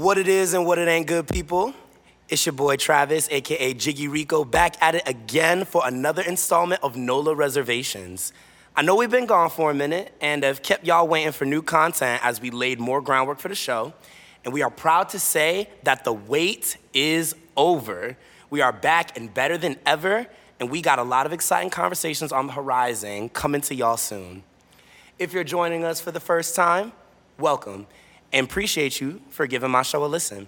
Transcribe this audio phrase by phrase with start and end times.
[0.00, 1.74] What it is and what it ain't, good people.
[2.30, 6.96] It's your boy Travis, aka Jiggy Rico, back at it again for another installment of
[6.96, 8.32] NOLA Reservations.
[8.74, 11.60] I know we've been gone for a minute and have kept y'all waiting for new
[11.60, 13.92] content as we laid more groundwork for the show.
[14.42, 18.16] And we are proud to say that the wait is over.
[18.48, 20.26] We are back and better than ever,
[20.58, 24.44] and we got a lot of exciting conversations on the horizon coming to y'all soon.
[25.18, 26.92] If you're joining us for the first time,
[27.38, 27.86] welcome
[28.32, 30.46] and appreciate you for giving my show a listen.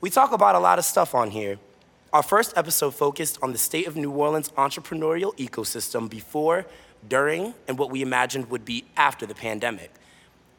[0.00, 1.58] We talk about a lot of stuff on here.
[2.12, 6.66] Our first episode focused on the state of New Orleans' entrepreneurial ecosystem before,
[7.06, 9.92] during, and what we imagined would be after the pandemic.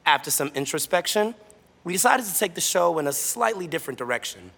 [0.06, 1.36] After some introspection,
[1.84, 4.52] we decided to take the show in a slightly different direction.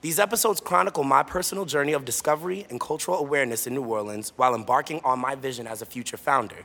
[0.00, 4.54] These episodes chronicle my personal journey of discovery and cultural awareness in New Orleans while
[4.54, 6.64] embarking on my vision as a future founder.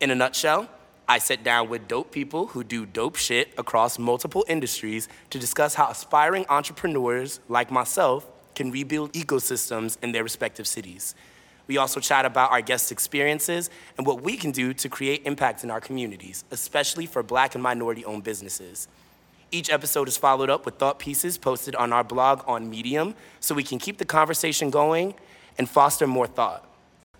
[0.00, 0.68] In a nutshell,
[1.10, 5.74] I sit down with dope people who do dope shit across multiple industries to discuss
[5.74, 11.14] how aspiring entrepreneurs like myself can rebuild ecosystems in their respective cities.
[11.66, 15.64] We also chat about our guests' experiences and what we can do to create impact
[15.64, 18.86] in our communities, especially for black and minority owned businesses.
[19.50, 23.54] Each episode is followed up with thought pieces posted on our blog on Medium so
[23.54, 25.14] we can keep the conversation going
[25.56, 26.68] and foster more thought.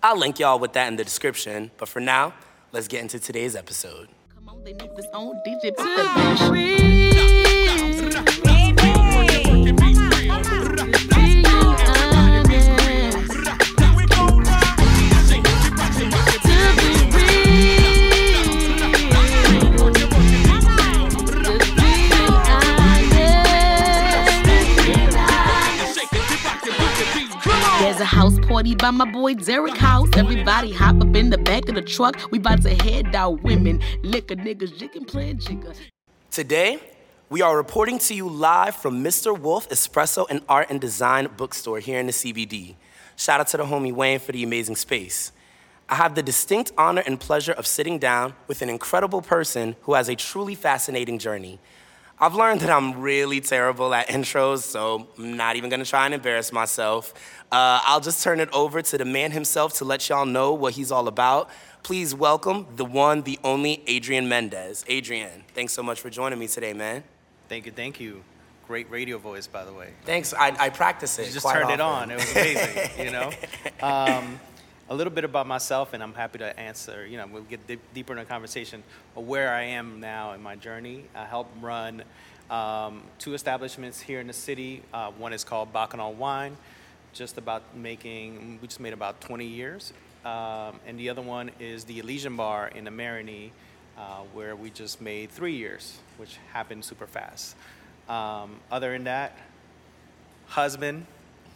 [0.03, 2.33] I'll link y'all with that in the description, but for now,
[2.71, 4.09] let's get into today's episode.
[28.59, 30.09] 40 by my boy Derek House.
[30.17, 32.19] Everybody hop up in the back of the truck.
[32.29, 35.71] We about to head out women, liquor niggas, jiggin' playing jigger.
[36.29, 36.81] Today,
[37.29, 39.39] we are reporting to you live from Mr.
[39.39, 42.75] Wolf Espresso and Art and Design Bookstore here in the CBD.
[43.15, 45.31] Shout out to the homie Wayne for the amazing space.
[45.87, 49.93] I have the distinct honor and pleasure of sitting down with an incredible person who
[49.93, 51.59] has a truly fascinating journey.
[52.21, 56.13] I've learned that I'm really terrible at intros, so I'm not even gonna try and
[56.13, 57.13] embarrass myself.
[57.49, 60.73] Uh, I'll just turn it over to the man himself to let y'all know what
[60.73, 61.49] he's all about.
[61.81, 64.83] Please welcome the one, the only Adrian Mendez.
[64.89, 67.05] Adrian, thanks so much for joining me today, man.
[67.47, 68.21] Thank you, thank you.
[68.67, 69.93] Great radio voice, by the way.
[70.03, 70.33] Thanks.
[70.33, 71.27] I, I practice it.
[71.27, 72.11] You just turned it on.
[72.11, 73.31] It was amazing, you know?
[73.81, 74.39] Um,
[74.89, 77.79] a little bit about myself, and I'm happy to answer, you know, we'll get deep,
[77.93, 78.83] deeper in the conversation
[79.15, 81.03] of where I am now in my journey.
[81.15, 82.03] I help run
[82.49, 84.81] um, two establishments here in the city.
[84.91, 86.57] Uh, one is called Bacchanal Wine,
[87.13, 89.93] just about making, we just made about 20 years.
[90.25, 93.51] Um, and the other one is the Elysian Bar in the Marigny,
[93.95, 97.55] uh, where we just made three years, which happened super fast.
[98.07, 99.37] Um, other than that,
[100.47, 101.05] husband,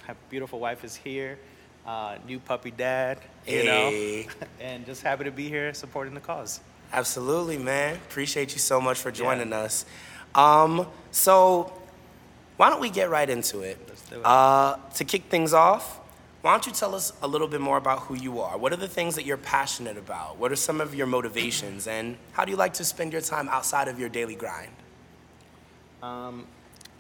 [0.06, 1.40] have beautiful wife is here,
[1.86, 4.26] uh, new puppy dad, you Hey.
[4.28, 6.60] know, and just happy to be here supporting the cause.
[6.92, 7.96] Absolutely, man.
[7.96, 9.86] Appreciate you so much for joining us.
[10.36, 11.74] Um, so,
[12.58, 13.78] why don't we get right into it?
[13.88, 14.26] Let's do it.
[14.26, 16.00] Uh, to kick things off,
[16.42, 18.58] why don't you tell us a little bit more about who you are?
[18.58, 20.38] What are the things that you're passionate about?
[20.38, 21.88] What are some of your motivations?
[21.88, 24.72] And how do you like to spend your time outside of your daily grind?
[26.02, 26.46] Um,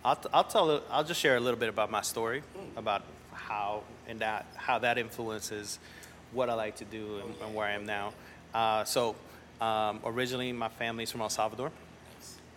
[0.05, 0.81] I'll, t- I'll tell.
[0.89, 2.41] I'll just share a little bit about my story,
[2.77, 5.79] about how and that how that influences
[6.31, 8.13] what I like to do and, and where I am now.
[8.53, 9.15] Uh, so,
[9.61, 11.71] um, originally, my family's from El Salvador.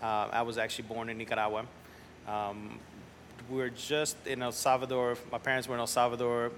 [0.03, 1.67] Uh, I was actually born in Nicaragua.
[2.27, 2.79] Um,
[3.51, 5.17] we were just in El Salvador.
[5.31, 6.51] My parents were in El Salvador,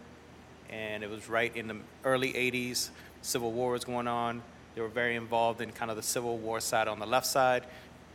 [0.70, 2.90] and it was right in the early 80s.
[3.22, 4.42] Civil War was going on.
[4.74, 7.64] They were very involved in kind of the Civil War side on the left side,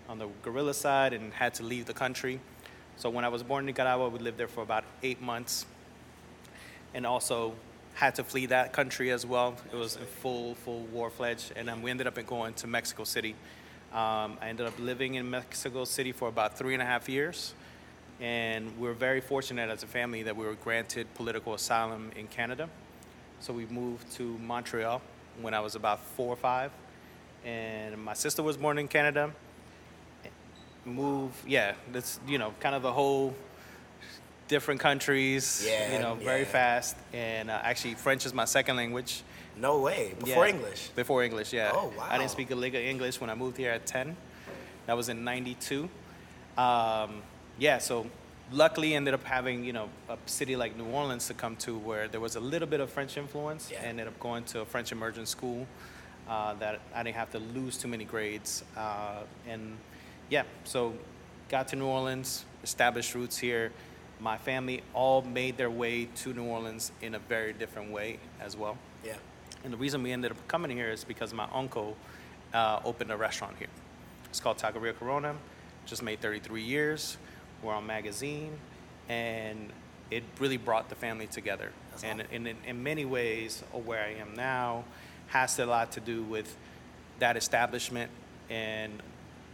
[0.07, 2.39] on the guerrilla side, and had to leave the country.
[2.95, 5.65] So when I was born in Nicaragua, we lived there for about eight months,
[6.93, 7.53] and also
[7.95, 9.55] had to flee that country as well.
[9.71, 13.03] It was in full, full war fledged, and then we ended up going to Mexico
[13.03, 13.35] City.
[13.91, 17.53] Um, I ended up living in Mexico City for about three and a half years,
[18.19, 22.27] and we were very fortunate as a family that we were granted political asylum in
[22.27, 22.69] Canada.
[23.39, 25.01] So we moved to Montreal
[25.41, 26.71] when I was about four or five,
[27.45, 29.31] and my sister was born in Canada.
[30.85, 33.35] Move, yeah, that's you know kind of the whole
[34.47, 36.45] different countries, Yeah, you know, very yeah.
[36.45, 36.95] fast.
[37.13, 39.23] And uh, actually, French is my second language.
[39.57, 40.13] No way.
[40.19, 40.53] Before Yeah.
[40.55, 40.89] English.
[40.95, 41.71] Before English, yeah.
[41.73, 42.07] Oh, wow.
[42.09, 44.15] I didn't speak a lick of English when I moved here at 10.
[44.87, 45.89] That was in 92.
[46.57, 47.21] Um,
[47.57, 48.05] yeah, so
[48.51, 52.07] luckily ended up having, you know, a city like New Orleans to come to where
[52.07, 53.69] there was a little bit of French influence.
[53.71, 53.81] Yeah.
[53.81, 55.67] Ended up going to a French immersion school
[56.27, 58.63] uh, that I didn't have to lose too many grades.
[58.75, 59.77] Uh, and
[60.29, 60.93] yeah, so
[61.49, 63.71] got to New Orleans, established roots here.
[64.19, 68.55] My family all made their way to New Orleans in a very different way as
[68.55, 68.77] well.
[69.03, 69.15] Yeah.
[69.63, 71.95] And the reason we ended up coming here is because my uncle
[72.53, 73.67] uh, opened a restaurant here.
[74.29, 75.35] It's called Taqueria Corona.
[75.85, 77.17] Just made 33 years.
[77.61, 78.51] We're on magazine,
[79.09, 79.69] and
[80.11, 81.71] it really brought the family together.
[81.91, 82.33] That's and awesome.
[82.33, 84.83] in, in, in many ways, where I am now
[85.27, 86.55] has a lot to do with
[87.19, 88.11] that establishment
[88.49, 89.01] and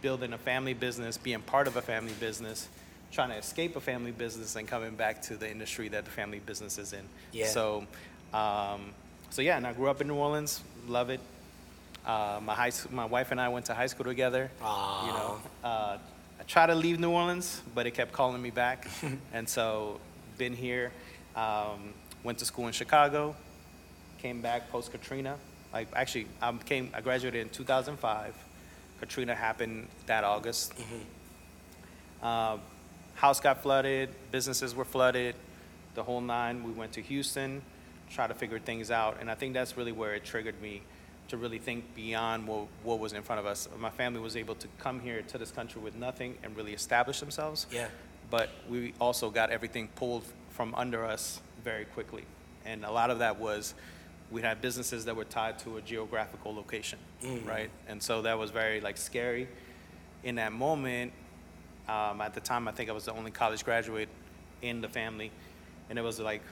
[0.02, 2.68] building a family business, being part of a family business,
[3.12, 6.38] trying to escape a family business, and coming back to the industry that the family
[6.38, 7.02] business is in.
[7.32, 7.46] Yeah.
[7.46, 7.86] So,
[8.32, 8.92] um,
[9.30, 11.20] so yeah, and I grew up in New Orleans, love it.
[12.06, 14.50] Uh, my high, my wife and I went to high school together.
[14.62, 15.06] Aw.
[15.06, 15.98] You know, uh,
[16.38, 18.88] I tried to leave New Orleans, but it kept calling me back,
[19.32, 20.00] and so
[20.38, 20.92] been here.
[21.36, 23.34] Um, went to school in Chicago,
[24.18, 25.36] came back post Katrina.
[25.72, 28.34] Like actually, I came, I graduated in 2005.
[29.00, 30.74] Katrina happened that August.
[32.22, 32.58] Uh,
[33.20, 35.34] house got flooded, businesses were flooded,
[35.94, 36.64] the whole nine.
[36.64, 37.60] We went to Houston,
[38.08, 40.80] try to figure things out, and I think that's really where it triggered me
[41.28, 43.68] to really think beyond what, what was in front of us.
[43.78, 47.20] My family was able to come here to this country with nothing and really establish
[47.20, 47.66] themselves.
[47.70, 47.88] Yeah.
[48.30, 52.24] But we also got everything pulled from under us very quickly,
[52.64, 53.74] and a lot of that was
[54.30, 57.46] we had businesses that were tied to a geographical location, mm.
[57.46, 57.68] right?
[57.86, 59.46] And so that was very like scary.
[60.24, 61.12] In that moment,
[61.88, 64.08] um, at the time, I think I was the only college graduate
[64.62, 65.30] in the family,
[65.88, 66.42] and it was like,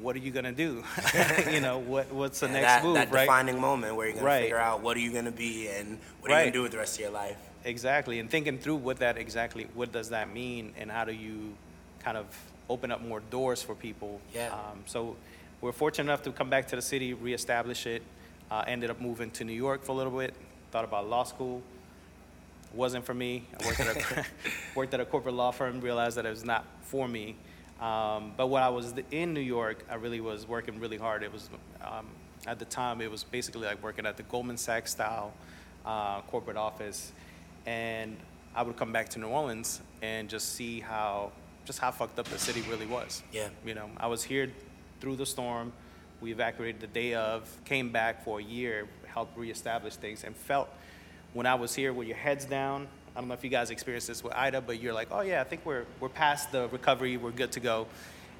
[0.00, 0.82] what are you gonna do?
[1.52, 3.22] you know, what what's the next that, move, that right?
[3.22, 4.42] defining moment where you're gonna Right.
[4.42, 6.78] figure out what are you gonna be and what are you gonna do with the
[6.78, 7.36] rest of your life.
[7.64, 11.54] Exactly, and thinking through what that exactly, what does that mean, and how do you
[12.00, 12.26] kind of
[12.68, 14.20] open up more doors for people?
[14.34, 14.48] Yeah.
[14.52, 15.16] Um, so
[15.60, 18.02] we're fortunate enough to come back to the city, reestablish it.
[18.50, 20.34] Uh, ended up moving to New York for a little bit.
[20.70, 21.62] Thought about law school.
[22.74, 23.46] Wasn't for me.
[23.60, 24.26] I worked at a
[24.74, 25.80] worked at a corporate law firm.
[25.80, 27.36] Realized that it was not for me.
[27.80, 31.22] Um, but when I was in New York, I really was working really hard.
[31.22, 31.50] It was
[31.82, 32.06] um,
[32.46, 35.32] at the time it was basically like working at the Goldman Sachs style
[35.84, 37.12] uh, corporate office,
[37.66, 38.16] and
[38.54, 41.32] I would come back to New Orleans and just see how
[41.64, 43.22] just how fucked up the city really was.
[43.32, 43.48] Yeah.
[43.64, 44.52] You know, I was here
[45.00, 45.72] through the storm.
[46.20, 50.68] We evacuated the day of, came back for a year, helped reestablish things, and felt
[51.34, 52.88] when I was here with your heads down.
[53.14, 55.40] I don't know if you guys experienced this with Ida, but you're like, oh yeah,
[55.40, 57.86] I think we're we're past the recovery, we're good to go.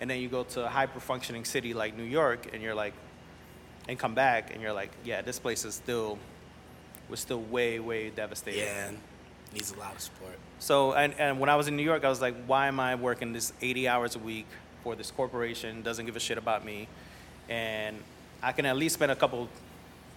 [0.01, 2.95] And then you go to a hyper functioning city like New York, and you're like,
[3.89, 6.19] and come back, and you're like, yeah, this place is still,
[7.09, 8.65] we're still way way devastated.
[8.65, 8.91] Yeah,
[9.53, 10.39] needs a lot of support.
[10.59, 12.95] So, and, and when I was in New York, I was like, why am I
[12.95, 14.47] working this 80 hours a week
[14.83, 15.83] for this corporation?
[15.83, 16.89] Doesn't give a shit about me.
[17.49, 17.99] And
[18.43, 19.49] I can at least spend a couple,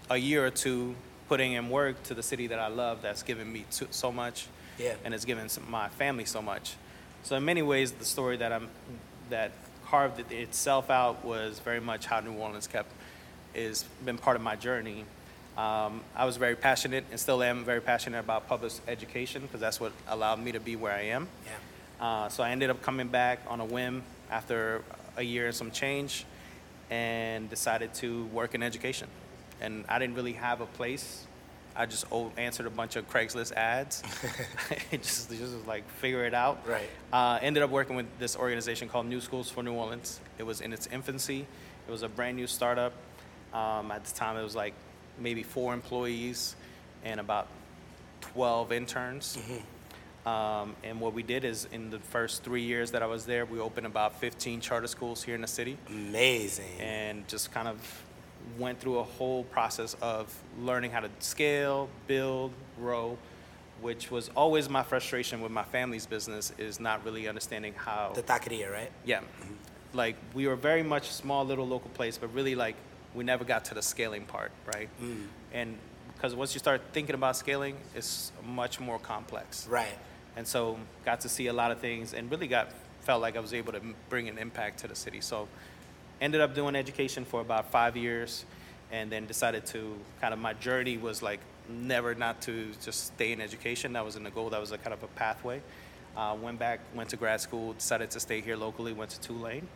[0.10, 0.96] a year or two
[1.28, 4.48] putting in work to the city that I love that's given me to, so much.
[4.78, 4.94] Yeah.
[5.04, 6.76] And it's given some, my family so much.
[7.24, 8.70] So in many ways, the story that I'm,
[9.30, 9.52] that
[9.86, 12.92] carved it itself out was very much how New Orleans kept,
[13.54, 15.06] is been part of my journey.
[15.58, 19.80] Um, I was very passionate and still am very passionate about public education because that's
[19.80, 21.28] what allowed me to be where I am.
[21.46, 22.06] Yeah.
[22.06, 24.84] Uh, so I ended up coming back on a whim after
[25.16, 26.26] a year and some change
[26.90, 29.08] and decided to work in education.
[29.62, 31.26] And I didn't really have a place.
[31.76, 32.06] I just
[32.38, 34.02] answered a bunch of Craigslist ads.
[34.92, 36.68] it just, just was like figure it out.
[36.68, 36.90] Right.
[37.14, 40.20] Uh, ended up working with this organization called New Schools for New Orleans.
[40.38, 41.46] It was in its infancy.
[41.88, 42.94] It was a brand new startup.
[43.54, 44.74] Um, at the time, it was like
[45.20, 46.56] maybe four employees
[47.04, 47.48] and about
[48.22, 49.38] 12 interns.
[50.26, 53.46] Um, and what we did is in the first three years that I was there,
[53.46, 56.80] we opened about 15 charter schools here in the city Amazing.
[56.82, 57.78] and just kind of
[58.58, 63.18] went through a whole process of learning how to scale, build, grow,
[63.82, 68.24] which was always my frustration with my family's business is not really understanding how the
[68.24, 68.92] taqueria, right?
[69.06, 69.22] yeah.
[69.94, 72.76] Like we were very much small little local place, but really like
[73.14, 74.90] we never got to the scaling part, right?
[75.02, 75.28] Mm.
[75.54, 75.78] And
[76.14, 79.68] because once you start thinking about scaling, it's much more complex.
[79.68, 79.98] Right.
[80.36, 83.40] And so got to see a lot of things and really got felt like I
[83.40, 85.22] was able to bring an impact to the city.
[85.22, 85.48] So
[86.22, 88.46] ended up doing education for about five years
[88.92, 93.32] and then decided to kind of my journey was like never not to just stay
[93.32, 93.94] in education.
[93.94, 95.62] That wasn't a goal, that was a kind of a pathway.
[96.16, 99.68] Uh, went back, went to grad school, decided to stay here locally, went to Tulane.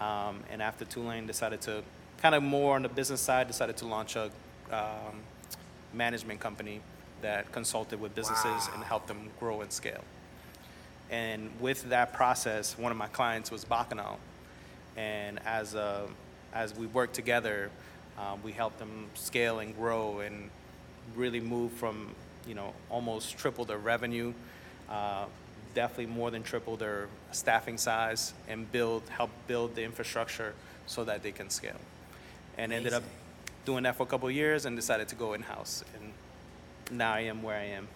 [0.00, 1.82] Um, and after Tulane, decided to
[2.20, 4.30] kind of more on the business side, decided to launch a
[4.72, 5.20] um,
[5.92, 6.80] management company
[7.22, 10.02] that consulted with businesses and helped them grow and scale.
[11.10, 14.18] And with that process, one of my clients was Bacchanal.
[14.96, 16.06] And as, a,
[16.52, 17.70] as we worked together,
[18.18, 20.50] um, we helped them scale and grow and
[21.16, 22.14] really move from,
[22.46, 24.32] you know, almost triple their revenue,
[24.90, 25.24] uh,
[25.74, 30.52] definitely more than triple their staffing size and build help build the infrastructure
[30.86, 31.80] so that they can scale.
[32.58, 33.04] And ended up
[33.64, 35.84] doing that for a couple of years and decided to go in house.
[35.94, 37.88] And now I am where I am.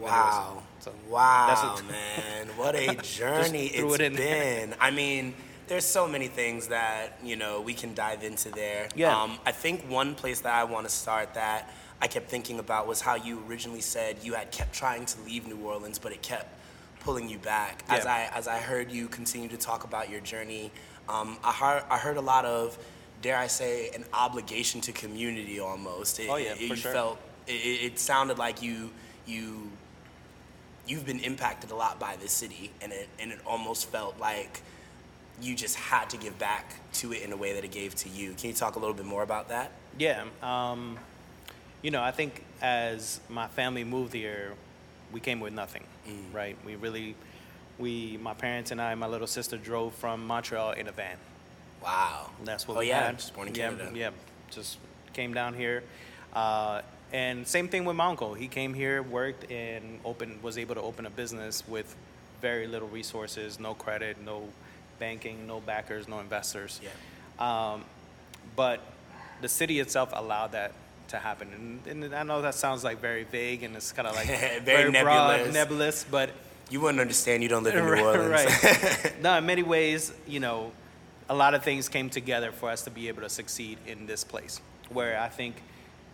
[0.00, 0.62] Wow.
[0.80, 2.46] So wow, that's what- man.
[2.56, 4.74] What a journey it's it been.
[4.80, 5.34] I mean,
[5.66, 8.88] there's so many things that, you know, we can dive into there.
[8.94, 9.16] Yeah.
[9.20, 11.70] Um, I think one place that I want to start that
[12.02, 15.46] I kept thinking about was how you originally said you had kept trying to leave
[15.46, 16.46] New Orleans, but it kept
[17.00, 17.84] pulling you back.
[17.88, 17.96] Yeah.
[17.96, 20.70] As I as I heard you continue to talk about your journey,
[21.08, 22.76] um, I heard I heard a lot of,
[23.22, 26.20] dare I say, an obligation to community almost.
[26.20, 26.92] It, Oh, yeah, it- for you sure.
[26.92, 28.90] felt it, it it sounded like you
[29.26, 29.70] you
[30.86, 34.60] you've been impacted a lot by this city and it and it almost felt like
[35.40, 38.08] you just had to give back to it in a way that it gave to
[38.08, 38.34] you.
[38.34, 39.72] Can you talk a little bit more about that?
[39.98, 40.24] Yeah.
[40.42, 40.98] Um,
[41.82, 44.52] you know, I think as my family moved here,
[45.12, 45.84] we came with nothing,
[46.32, 46.56] right?
[46.64, 47.14] We really,
[47.78, 51.16] we, my parents and I, my little sister drove from Montreal in a van.
[51.82, 52.30] Wow.
[52.44, 53.18] That's what oh, we yeah, had.
[53.18, 53.90] just born in yeah, Canada.
[53.94, 54.10] Yeah,
[54.50, 54.78] just
[55.12, 55.82] came down here.
[56.32, 56.80] Uh,
[57.12, 58.34] and same thing with my uncle.
[58.34, 61.94] He came here, worked, and opened, was able to open a business with
[62.40, 64.48] very little resources, no credit, no
[64.98, 66.80] banking, no backers, no investors.
[66.82, 66.90] Yeah.
[67.72, 67.84] Um,
[68.56, 68.80] but
[69.40, 70.72] the city itself allowed that
[71.08, 71.80] to happen.
[71.86, 74.26] And, and I know that sounds like very vague and it's kind of like
[74.64, 75.54] Very broad, nebulous.
[75.54, 76.30] nebulous, but
[76.70, 78.30] You wouldn't understand you don't live in New Orleans.
[78.30, 79.12] right.
[79.22, 80.72] no, in many ways, you know,
[81.28, 84.24] a lot of things came together for us to be able to succeed in this
[84.24, 84.60] place.
[84.90, 85.56] Where I think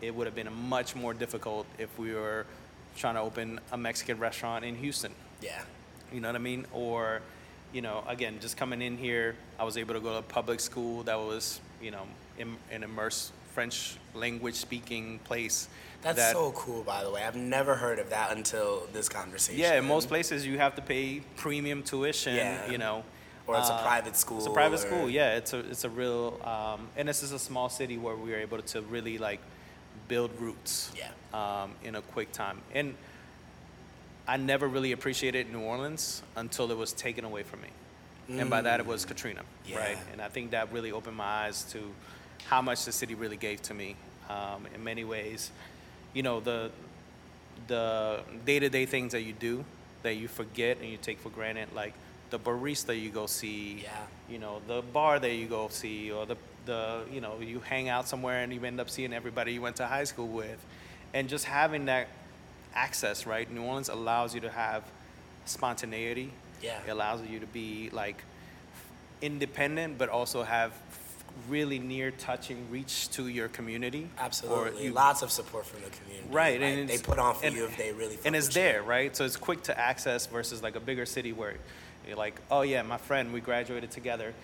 [0.00, 2.46] it would have been much more difficult if we were
[2.96, 5.12] trying to open a Mexican restaurant in Houston.
[5.42, 5.60] yeah.
[6.12, 6.66] You know what I mean?
[6.72, 7.22] Or,
[7.72, 10.60] you know, again, just coming in here, I was able to go to a public
[10.60, 12.02] school that was, you know,
[12.38, 15.68] in, an immersed French language speaking place.
[16.02, 17.22] That's that, so cool, by the way.
[17.22, 19.60] I've never heard of that until this conversation.
[19.60, 22.70] Yeah, in most places you have to pay premium tuition, Yeah.
[22.70, 23.04] you know.
[23.46, 24.38] Or it's a Uh, private school.
[24.38, 25.36] It's a private or- school, yeah.
[25.36, 28.36] It's a it's a real, um, and this is a small city where we were
[28.36, 29.40] able to really like
[30.08, 30.90] build roots.
[30.96, 31.08] Yeah.
[31.34, 32.94] Um, in a quick time, and
[34.30, 37.68] I never really appreciated New Orleans until it was taken away from me,
[38.40, 39.42] and by that it was Katrina,
[39.74, 39.98] right?
[40.12, 41.80] And I think that really opened my eyes to
[42.44, 43.96] how much the city really gave to me.
[44.28, 45.50] Um, in many ways,
[46.14, 46.70] you know the
[47.66, 49.64] the day-to-day things that you do
[50.04, 51.92] that you forget and you take for granted like
[52.30, 53.90] the barista you go see Yeah.
[54.30, 57.88] you know the bar that you go see or the the you know you hang
[57.88, 60.58] out somewhere and you end up seeing everybody you went to high school with
[61.12, 62.08] and just having that
[62.74, 64.82] access right new orleans allows you to have
[65.44, 66.30] spontaneity
[66.62, 66.78] Yeah.
[66.86, 68.22] it allows you to be like
[69.22, 70.72] independent but also have
[71.48, 74.84] really near touching reach to your community Absolutely.
[74.86, 76.28] you- Lots of support from the community.
[76.30, 78.56] Right, Like, and they put on for and- you if they really and it's with
[78.56, 78.62] you.
[78.62, 79.14] there, right?
[79.16, 81.54] So it's quick to access versus like a bigger city where
[82.06, 84.34] you're like, oh yeah, my friend, we graduated together.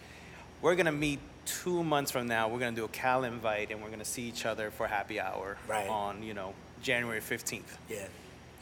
[0.63, 2.49] We're gonna meet two months from now.
[2.49, 5.59] We're gonna do a Cal invite, and we're gonna see each other for happy hour
[5.69, 5.89] Right.
[5.89, 6.55] on you know
[6.87, 8.07] January fifteenth Yeah.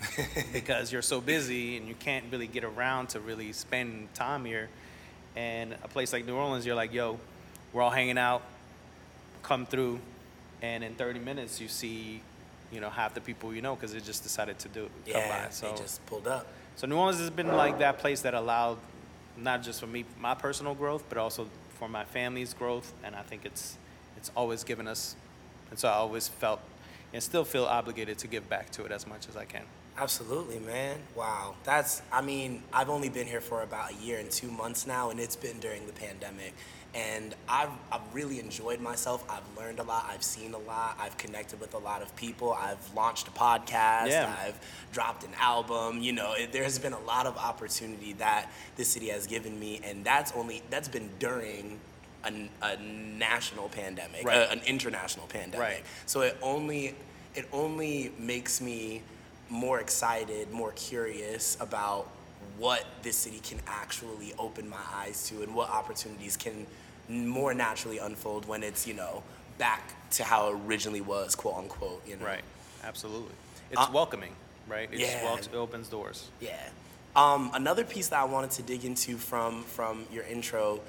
[0.53, 4.69] because you're so busy and you can't really get around to really spend time here.
[5.37, 7.19] And a place like New Orleans, you're like, yo,
[7.73, 8.43] we're all hanging out,
[9.43, 10.01] come through,
[10.63, 12.23] and in 30 minutes you see,
[12.73, 15.45] you know, half the people you know because they just decided to do come Yeah.
[15.47, 15.51] by.
[15.51, 16.47] So, They just pulled up.
[16.77, 18.79] so New Orleans has been like that place that allowed
[19.37, 21.47] not just for me my personal growth, but also
[21.79, 22.93] for my family's growth.
[23.05, 23.77] And I think it's
[24.17, 25.17] it's always given us,
[25.71, 26.61] and so I always felt
[27.15, 29.63] and still feel obligated to give back to it as much as I can.
[29.97, 30.99] Absolutely, man.
[31.15, 31.55] Wow.
[31.63, 35.11] That's, I mean, I've only been here for about a year and two months now,
[35.11, 36.53] and it's been during the pandemic.
[36.93, 39.25] And I've, I've really enjoyed myself.
[39.29, 40.07] I've learned a lot.
[40.09, 40.97] I've seen a lot.
[41.01, 42.53] I've connected with a lot of people.
[42.53, 44.09] I've launched a podcast.
[44.09, 44.35] Yeah.
[44.45, 44.59] I've
[44.93, 46.01] dropped an album.
[46.01, 49.59] You know, it, there has been a lot of opportunity that this city has given
[49.59, 51.79] me, and that's only, that's been during
[52.27, 54.37] a, a national pandemic, Right.
[54.39, 55.61] a- an international pandemic.
[55.61, 55.83] Right.
[56.07, 56.95] So it only
[57.35, 59.03] it only makes me
[59.51, 62.09] more excited, more curious about
[62.59, 66.67] what this city can actually open my eyes to and what opportunities can
[67.09, 69.23] more naturally unfold when it's, you know,
[69.59, 72.25] back to how it originally was, quote unquote, you know.
[72.25, 72.43] Right.
[72.85, 73.35] Absolutely.
[73.73, 74.35] It's Uh, welcoming,
[74.69, 74.89] right?
[74.93, 75.25] It just yeah.
[75.25, 76.29] walks, it opens doors.
[76.41, 76.57] Yeah.
[77.17, 80.81] Um, another piece that I wanted to dig into from from your intro,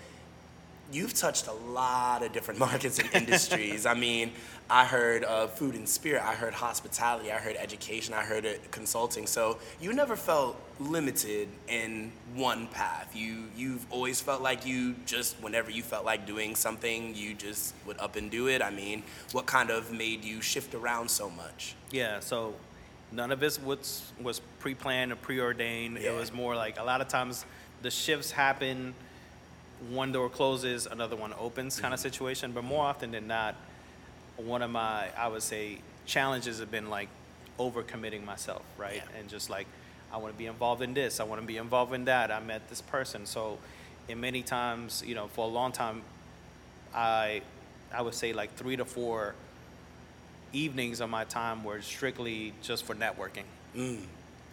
[0.92, 3.86] you've touched a lot of different markets and industries.
[3.86, 4.32] I mean,
[4.70, 8.54] I heard uh, food and spirit, I heard hospitality, I heard education, I heard uh,
[8.72, 9.27] consulting.
[9.27, 13.15] So you never felt limited in one path.
[13.15, 17.74] You you've always felt like you just whenever you felt like doing something, you just
[17.86, 18.62] would up and do it.
[18.62, 21.75] I mean, what kind of made you shift around so much?
[21.92, 22.20] Yeah.
[22.20, 22.56] So
[23.12, 26.00] None of this was was pre-planned or preordained.
[26.01, 26.12] Yeah.
[26.12, 27.46] It was more like a lot of times
[27.82, 28.94] the shifts happen.
[29.89, 32.08] One door closes, another one opens, kind of Mm-hmm.
[32.10, 32.51] situation.
[32.53, 33.55] But more often than not,
[34.38, 37.10] one of my I would say challenges have been like
[37.60, 38.96] overcommitting myself, right?
[38.98, 39.20] Yeah.
[39.20, 39.67] And just like
[40.13, 42.32] I want to be involved in this, I want to be involved in that.
[42.32, 43.58] I met this person, so
[44.08, 46.01] and many times, you know, for a long time,
[46.94, 47.41] I
[47.94, 49.36] I would say like three to four
[50.53, 53.44] evenings of my time were strictly just for networking.
[53.75, 54.03] Mm.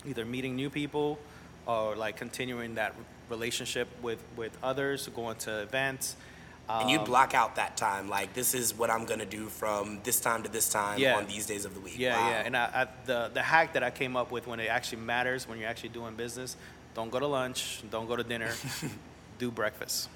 [0.07, 1.19] Either meeting new people
[1.67, 2.95] or like continuing that
[3.43, 6.15] relationship with, with others, going to events.
[6.69, 10.01] And you Um, block out that time, like this is what I'm gonna do from
[10.05, 11.17] this time to this time Yeah.
[11.19, 11.99] on these days of the week.
[11.99, 12.31] Yeah, Wow.
[12.31, 12.47] yeah.
[12.47, 15.47] And I, I, the, the hack that I came up with when it actually matters,
[15.49, 16.57] when you're actually doing business,
[16.95, 18.53] don't go to lunch, don't go to dinner,
[19.39, 20.09] do breakfast.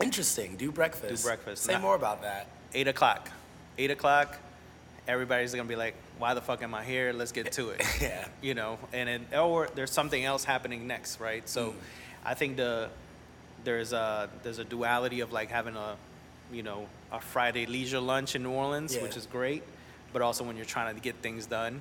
[0.00, 0.56] Interesting.
[0.56, 1.22] Do breakfast.
[1.22, 1.64] Do breakfast.
[1.64, 2.46] Say Not- more about that.
[2.72, 3.28] Eight o'clock.
[3.76, 4.38] Eight o'clock,
[5.08, 7.12] everybody's gonna be like, why the fuck am I here?
[7.12, 7.82] Let's get to it.
[8.00, 8.26] Yeah.
[8.40, 11.46] you know, and it, or there's something else happening next, right?
[11.48, 11.74] So, Mm.
[12.24, 12.88] I think the
[13.64, 15.96] there's a there's a duality of like having a,
[16.52, 19.02] you know, a Friday leisure lunch in New Orleans, Yeah.
[19.02, 19.62] which is great,
[20.12, 21.80] but also when you're trying to get things done,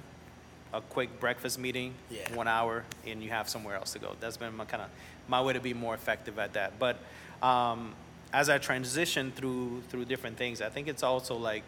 [0.74, 2.34] a quick breakfast meeting, Yeah.
[2.36, 4.15] one hour, and you have somewhere else to go.
[4.19, 4.89] That's been my kind of
[5.27, 6.79] my way to be more effective at that.
[6.79, 6.98] But
[7.41, 7.93] um,
[8.34, 11.63] as I transition through through different things, I think it's also like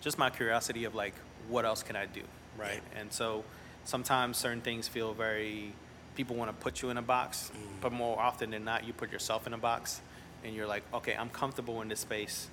[0.00, 1.14] just my curiosity of like
[1.48, 2.22] what else can I do,
[2.58, 2.82] right?
[2.96, 3.44] And so
[3.84, 5.72] sometimes certain things feel very
[6.16, 7.80] people want to put you in a box, Mm.
[7.80, 10.00] but more often than not, you put yourself in a box,
[10.44, 12.48] and you're like, okay, I'm comfortable in this space,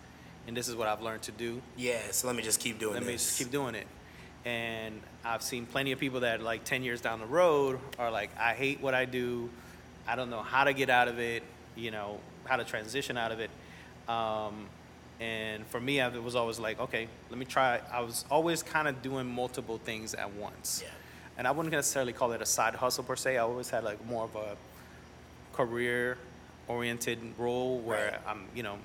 [0.48, 1.62] and this is what I've learned to do.
[1.77, 2.00] Yeah.
[2.12, 2.96] So let me just keep doing it.
[2.96, 3.08] Let this.
[3.08, 3.88] me just keep doing it.
[4.46, 8.29] And I've seen plenty of people that like 10 years down the road are like,
[8.38, 9.50] I hate what I do.
[10.05, 11.43] I don't know how to get out of it,
[11.77, 13.50] you know, how to transition out of it.
[14.10, 14.67] Um,
[15.22, 17.79] and for me, I it was always like, okay, let me try.
[17.89, 20.82] I was always kind of doing multiple things at once.
[20.84, 20.89] Yeah.
[21.38, 23.38] And I wouldn't necessarily call it a side hustle per se.
[23.38, 24.56] I always had like more of a
[25.54, 26.18] career
[26.68, 28.22] oriented role where Right.
[28.28, 28.77] I'm, you know,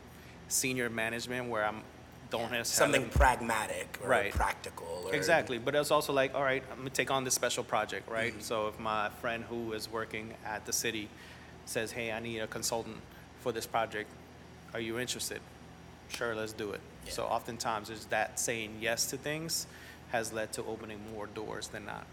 [0.48, 1.82] senior management where I'm
[2.30, 4.32] don't necessarily Something pragmatic or Right.
[4.32, 5.04] practical.
[5.06, 8.06] Or, Exactly, but it's also like, all right, I'm gonna take on this special project,
[8.08, 8.32] right?
[8.32, 8.42] Mm-hmm.
[8.42, 11.08] So if my friend who is working at the city
[11.64, 12.98] says, hey, I need a consultant
[13.40, 14.10] for this project,
[14.74, 15.40] are you interested?
[16.10, 16.80] Sure, let's do it.
[17.06, 17.12] Yeah.
[17.12, 19.66] So oftentimes, is that saying yes to things
[20.10, 22.06] has led to opening more doors than not.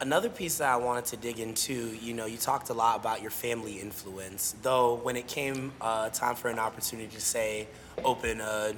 [0.00, 3.20] Another piece that I wanted to dig into, you know, you talked a lot about
[3.20, 7.68] your family influence, though when it came uh, time for an opportunity to say
[8.02, 8.72] open a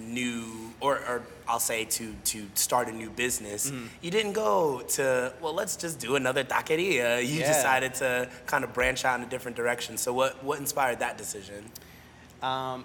[0.00, 3.86] new, or, or I'll say to to start a new business, Mm-hmm.
[4.00, 7.20] you didn't go to well, let's just do another taqueria.
[7.24, 7.46] You Yeah.
[7.52, 9.96] decided to kind of branch out in a different direction.
[9.96, 11.64] So what what inspired that decision?
[12.42, 12.84] Um,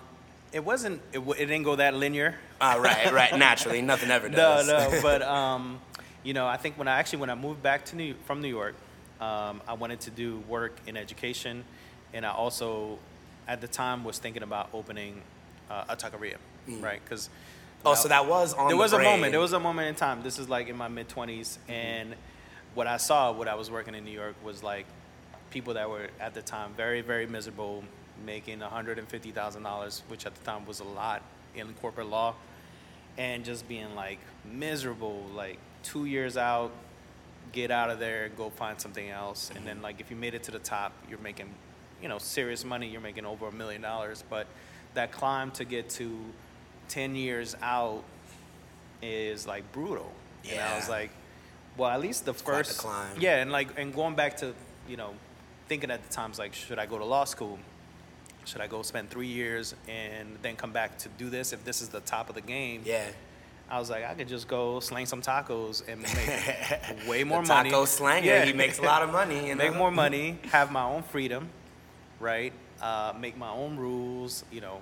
[0.52, 2.36] it wasn't, it, it didn't go that linear.
[2.62, 4.68] Ah, right, right, naturally, nothing ever does.
[4.68, 5.80] No, no, but um,
[6.24, 8.48] you know, I think when I actually when I moved back to New from New
[8.48, 8.76] York,
[9.20, 11.64] um, I wanted to do work in education,
[12.14, 12.98] and I also,
[13.48, 15.22] at the time, was thinking about opening
[15.70, 16.38] uh, a taqueria,
[16.80, 17.02] right?
[17.04, 17.30] Because
[17.86, 18.68] oh, so that was on.
[18.68, 19.32] there the was a moment.
[19.32, 20.24] There was a moment in time.
[20.24, 22.16] This is like in my mid 20s, and
[22.74, 24.86] what I saw, what I was working in New York, was like
[25.52, 27.84] people that were at the time very, very miserable,
[28.26, 31.22] making $150,000, which at the time was a lot
[31.54, 32.34] in corporate law,
[33.18, 36.72] and just being like miserable, like two years out,
[37.52, 40.44] get out of there, go find something else, and then like if you made it
[40.44, 41.54] to the top, you're making,
[42.02, 42.88] you know, serious money.
[42.88, 44.48] You're making over a million dollars, but
[44.94, 46.18] that climb to get to
[46.90, 48.04] 10 years out
[49.02, 50.12] is like brutal.
[50.50, 51.12] And I was like,
[51.78, 53.16] well, at least the quite the first climb.
[53.20, 54.54] Yeah, and like and going back to,
[54.88, 55.14] you know,
[55.68, 57.60] thinking at the times like, should I go to law school?
[58.46, 61.82] Should I go spend three years and then come back to do this if this
[61.82, 62.82] is the top of the game?
[62.84, 63.06] Yeah.
[63.74, 67.72] I was like, I could just go slang some tacos and make way more money.
[67.72, 68.28] Taco slanger.
[68.28, 68.46] Yeah.
[68.46, 69.48] He makes a lot of money.
[69.48, 69.64] You know?
[69.64, 71.50] make more money, have my own freedom,
[72.20, 72.54] right?
[72.80, 74.80] Uh, make my own rules, you know,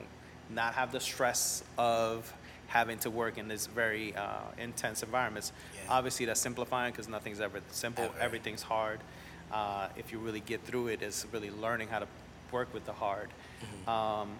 [0.49, 2.33] not have the stress of
[2.67, 5.53] having to work in this very uh, intense environments.
[5.73, 5.93] Yeah.
[5.93, 8.03] Obviously, that's simplifying because nothing's ever simple.
[8.03, 8.19] Ever.
[8.19, 8.99] Everything's hard.
[9.53, 12.07] Uh, if you really get through it, it's really learning how to
[12.51, 13.29] work with the hard.
[13.63, 13.89] Mm-hmm.
[13.89, 14.31] Um,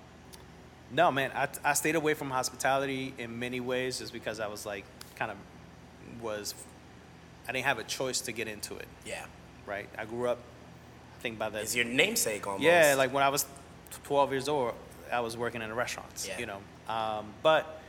[0.93, 4.65] no, man, I, I stayed away from hospitality in many ways just because I was
[4.65, 4.83] like,
[5.15, 5.37] kind of
[6.21, 6.53] was,
[7.47, 9.23] I didn't have a choice to get into it, Yeah.
[9.65, 9.87] right?
[9.97, 10.39] I grew up,
[11.17, 12.63] I think by the It's your namesake almost.
[12.63, 13.45] yeah, like when I was
[14.03, 14.73] 12 years old,
[15.11, 16.39] I was working in the restaurants, Yeah.
[16.39, 16.59] you know.
[16.87, 17.79] Um, but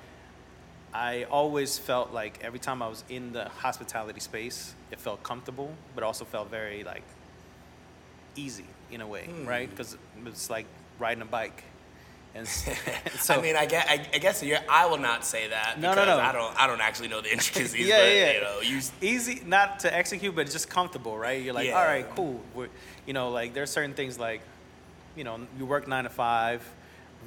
[0.95, 5.75] I always felt like every time I was in the hospitality space, it felt comfortable,
[5.95, 7.03] but also felt very like
[8.37, 9.47] easy in a way, Hmm.
[9.47, 9.69] right?
[9.71, 10.67] Because it's like
[10.99, 11.65] riding a bike.
[12.35, 15.89] And s- I mean, I guess, I, I guess I will not say that No,
[15.89, 16.19] no, because no.
[16.19, 17.87] I don't I don't actually know the intricacies.
[17.87, 18.33] yeah, but, yeah.
[18.33, 21.43] You know, you easy not to execute, but it's just comfortable, right?
[21.43, 21.79] You're like, Yeah.
[21.79, 22.41] all right, cool.
[22.55, 22.69] We're,
[23.07, 24.41] you know, like there's certain things like,
[25.17, 26.63] you know, you work nine to five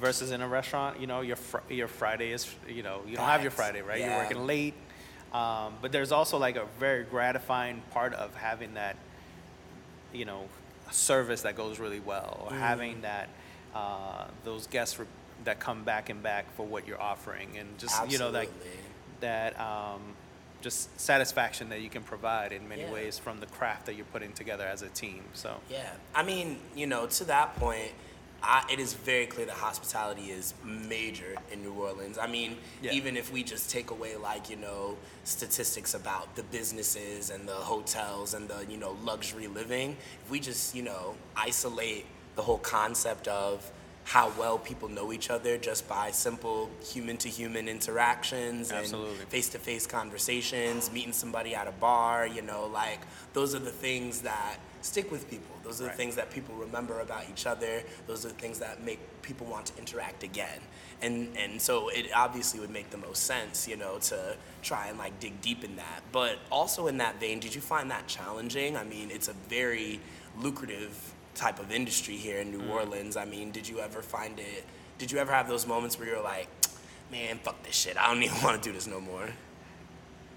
[0.00, 1.00] versus in a restaurant.
[1.00, 4.00] You know, your fr- your Friday is, you know, you don't have your Friday, right?
[4.00, 4.08] Yeah.
[4.14, 4.74] You're working late.
[5.32, 8.96] Um, but there's also like a very gratifying part of having that,
[10.12, 10.46] you know,
[10.90, 12.52] service that goes really well, Mm.
[12.52, 13.28] or having that
[13.76, 15.06] uh, those guests re-
[15.44, 18.50] that come back and back for what you're offering, and just you know like
[19.20, 20.00] that um,
[20.62, 22.92] just satisfaction that you can provide in many Yeah.
[22.92, 25.22] ways from the craft that you're putting together as a team.
[25.34, 27.92] So Yeah, I mean, you know, to that point,
[28.42, 32.18] I, it is very clear that hospitality is major in New Orleans.
[32.18, 32.92] I mean, Yeah.
[32.92, 37.60] even if we just take away like you know statistics about the businesses and the
[37.72, 42.06] hotels and the you know luxury living, if we just you know isolate
[42.36, 43.70] the whole concept of
[44.04, 49.18] how well people know each other just by simple human to human interactions Absolutely.
[49.18, 53.00] and face to face conversations, meeting somebody at a bar, you know, like
[53.32, 55.56] those are the things that stick with people.
[55.64, 55.96] Those are the Right.
[55.96, 57.82] things that people remember about each other.
[58.06, 60.60] Those are the things that make people want to interact again.
[61.02, 64.98] And and so it obviously would make the most sense, you know, to try and
[64.98, 66.02] like dig deep in that.
[66.12, 68.76] But also in that vein, did you find that challenging?
[68.76, 69.98] I mean, it's a very
[70.38, 70.96] lucrative
[71.36, 72.70] type of industry here in New Mm.
[72.70, 73.16] Orleans.
[73.16, 74.64] I mean, did you ever find it
[74.98, 76.48] did you ever have those moments where you're like,
[77.12, 77.96] man, fuck this shit.
[77.98, 79.28] I don't even want to do this no more.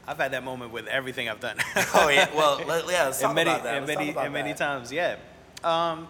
[0.07, 1.57] I've had that moment with everything I've done.
[1.93, 3.77] Oh yeah, well, let, yeah, let's talk and many, about that.
[3.77, 4.57] and Let's many, and many that.
[4.57, 5.15] times, yeah.
[5.63, 6.07] Um,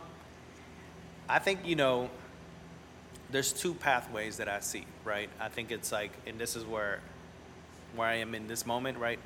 [1.28, 2.10] I think you know,
[3.30, 5.30] there's two pathways that I see, right?
[5.40, 7.02] I think it's like, and this is where,
[7.96, 9.20] where I am in this moment, right,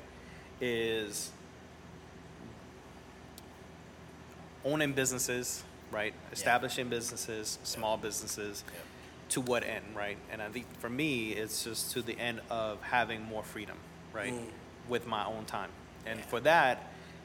[0.60, 1.30] is
[4.64, 6.14] owning businesses, right?
[6.32, 8.64] Establishing businesses, small businesses.
[8.72, 8.82] Yep.
[9.30, 10.18] To what end, right?
[10.30, 13.76] And I think for me, it's just to the end of having more freedom,
[14.12, 14.44] right, Mm.
[14.88, 15.70] with my own time.
[16.06, 16.26] And Yeah.
[16.26, 16.78] for that,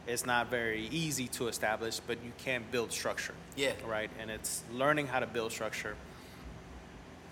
[0.07, 3.35] it's not very easy to establish, but you can build structure.
[3.55, 3.73] Yeah.
[3.85, 4.09] Right.
[4.17, 5.95] And it's learning how to build structure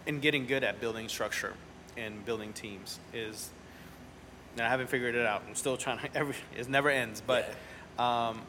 [0.05, 1.53] and getting good at building structure
[1.95, 3.49] and building teams is.
[4.57, 5.43] And I haven't figured it out.
[5.47, 6.09] I'm still trying to.
[6.15, 7.49] Every it never ends, but.
[7.97, 8.41] Um,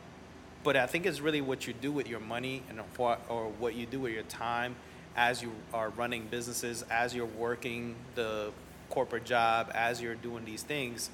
[0.68, 3.74] but I think it's really what you do with your money and what, or what
[3.74, 4.76] you do with your time
[5.16, 8.52] as you are running businesses, as you're working the
[8.90, 11.08] corporate job, as you're doing these things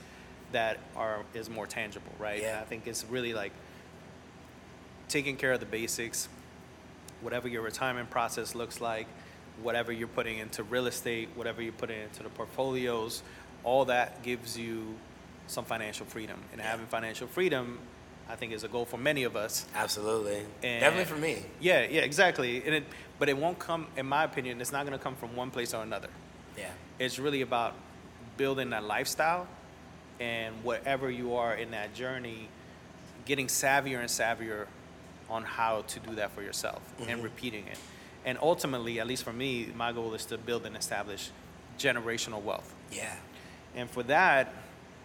[0.50, 2.42] that are is more tangible, right?
[2.42, 2.48] Yeah.
[2.48, 3.52] And I think it's really like
[5.08, 6.28] taking care of the basics,
[7.20, 9.06] whatever your retirement process looks like,
[9.62, 13.22] whatever you're putting into real estate, whatever you're putting into the portfolios,
[13.62, 14.96] all that gives you
[15.46, 16.40] some financial freedom.
[16.50, 16.72] And Yeah.
[16.72, 17.78] having financial freedom,
[18.28, 19.66] I think, is a goal for many of us.
[19.74, 21.44] Absolutely, And- definitely for me.
[21.60, 22.62] Yeah, yeah, exactly.
[22.64, 22.84] And it,
[23.18, 25.74] but it won't come, in my opinion, it's not going to come from one place
[25.74, 26.08] or another.
[26.56, 27.74] Yeah, It's really about
[28.36, 29.46] building that lifestyle,
[30.20, 32.48] and wherever you are in that journey,
[33.24, 34.66] getting savvier and savvier
[35.28, 37.22] on how to do that for yourself and mm-hmm.
[37.22, 37.78] repeating it.
[38.24, 41.30] And ultimately, at least for me, my goal is to build and establish
[41.78, 42.72] generational wealth.
[42.92, 43.14] yeah,
[43.74, 44.52] And for that,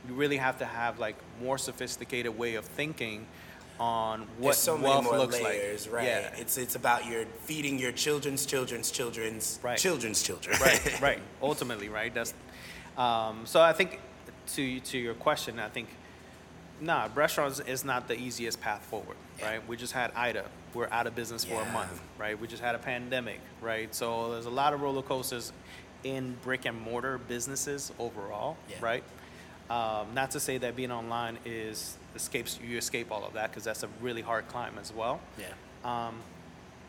[0.07, 3.25] you really have to have like more sophisticated way of thinking
[3.79, 5.95] on what There's so many wealth more looks layers, like.
[5.95, 6.05] right?
[6.05, 6.35] Yeah.
[6.37, 9.77] It's it's about your feeding your children's children's children's Right.
[9.77, 10.57] children's children.
[10.59, 11.19] right, right.
[11.41, 12.13] Ultimately, right.
[12.13, 12.33] That's
[12.97, 13.61] um, so.
[13.61, 13.99] I think
[14.55, 15.87] to to your question, I think
[16.81, 19.45] nah, restaurants is not the easiest path forward, Yeah.
[19.51, 19.67] right?
[19.67, 20.45] We just had Ida.
[20.73, 22.39] We're out of business for a month, right?
[22.39, 23.93] We just had a pandemic, right?
[23.95, 25.51] So there's a lot of roller coasters
[26.03, 28.75] in brick and mortar businesses overall, Yeah.
[28.81, 29.03] right?
[29.69, 33.63] Um, not to say that being online is escapes you escape all of that because
[33.63, 35.19] that's a really hard climb as well.
[35.37, 35.45] yeah,
[35.83, 36.15] Um,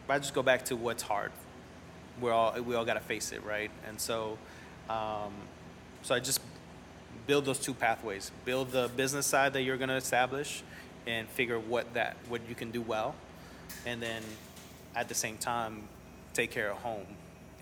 [0.06, 1.30] but I just go back to what's hard.
[2.20, 3.70] We're all we all got to face it, right?
[3.86, 4.38] And so,
[4.88, 5.32] um,
[6.02, 6.40] so I just
[7.26, 8.30] build those two pathways.
[8.46, 10.62] Build the business side that you're going to establish,
[11.06, 13.14] and figure what that what you can do well,
[13.86, 14.22] and then
[14.96, 15.82] at the same time
[16.32, 17.06] take care of home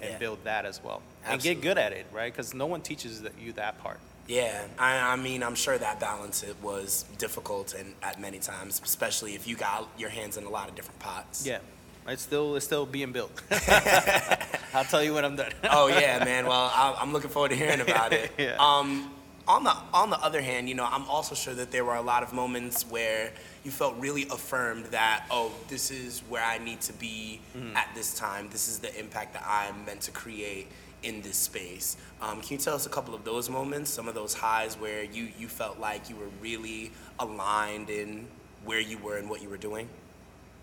[0.01, 0.19] and Yeah.
[0.19, 2.33] build that as well, and get good at it, right?
[2.33, 3.99] Because no one teaches you that part.
[4.29, 4.67] Yeah.
[4.79, 9.35] I, I mean, I'm sure that balance it was difficult and at many times, especially
[9.35, 11.47] if you got your hands in a lot of different pots.
[11.47, 11.59] Yeah,
[12.07, 13.43] it's still it's still being built.
[14.75, 15.53] I'll tell you when I'm done.
[15.71, 16.47] oh yeah, man.
[16.47, 18.31] Well, I- I'm looking forward to hearing about it.
[18.39, 18.57] Yeah.
[18.61, 19.13] Um,
[19.47, 22.03] on the on the other hand, you know, I'm also sure that there were a
[22.03, 23.33] lot of moments where
[23.65, 27.77] you felt really affirmed that, oh, this is where I need to be Mm-hmm.
[27.77, 28.49] at this time.
[28.51, 30.69] This is the impact that I'm meant to create
[31.03, 31.97] in this space.
[32.21, 35.05] Um, can you tell us a couple of those moments, some of those highs where
[35.05, 38.27] you you felt like you were really aligned in
[38.65, 39.89] where you were and what you were doing?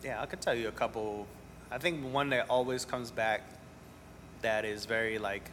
[0.04, 1.28] Yeah, I could tell you a couple.
[1.72, 3.42] I think one that always comes back
[4.42, 5.50] that is very like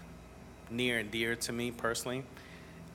[0.70, 2.24] near and dear to me personally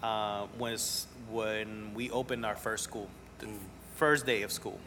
[0.03, 3.47] uh, was when we opened our first school, the
[3.95, 4.79] first day of school.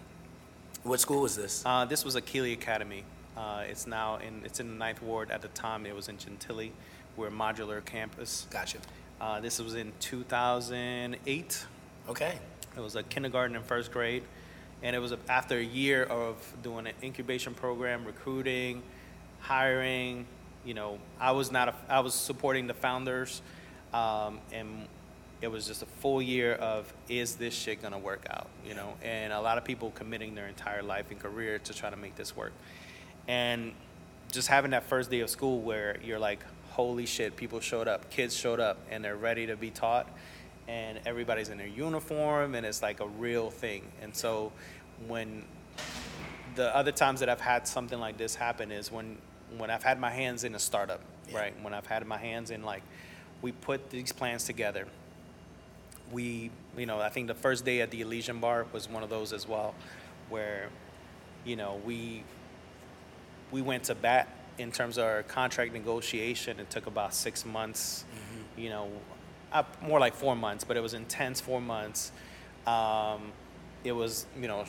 [0.82, 1.62] What school was this?
[1.66, 3.04] Uh, this was Akili Academy.
[3.36, 5.30] Uh, it's now in it's in the ninth ward.
[5.30, 6.72] At the time, it was in Gentilly.
[7.20, 8.46] We're a modular campus.
[8.48, 8.78] Gotcha.
[9.20, 11.66] Uh, this was in 2008.
[12.08, 12.38] Okay.
[12.74, 14.22] It was a kindergarten and first grade,
[14.82, 18.82] and it was after a year of doing an incubation program, recruiting,
[19.40, 20.24] hiring.
[20.64, 23.42] You know, I was not a, I was supporting the founders,
[23.92, 24.86] um, and
[25.42, 28.48] it was just a full year of is this shit gonna work out?
[28.66, 31.90] You know, and a lot of people committing their entire life and career to try
[31.90, 32.54] to make this work,
[33.28, 33.72] and
[34.32, 36.40] just having that first day of school where you're like,
[36.80, 40.08] holy shit, people showed up, kids showed up, and they're ready to be taught,
[40.66, 43.82] and everybody's in their uniform, and it's like a real thing.
[44.02, 44.52] And so,
[45.06, 45.44] when
[46.54, 49.18] the other times that I've had something like this happen is when
[49.58, 51.00] when I've had my hands in a startup,
[51.34, 51.52] right?
[51.62, 52.82] When I've had my hands in like,
[53.42, 54.86] we put these plans together.
[56.12, 59.10] We, you know, I think the first day at the Elysian Bar was one of
[59.10, 59.74] those as well,
[60.28, 60.68] where,
[61.44, 62.22] you know, we
[63.50, 64.28] we went to bat
[64.60, 66.60] in terms of our contract negotiation.
[66.60, 68.04] It took about six months,
[68.56, 68.88] you know,
[69.52, 72.12] up more like four months, but it was intense four months.
[72.66, 73.32] Um,
[73.82, 74.64] it was, you know,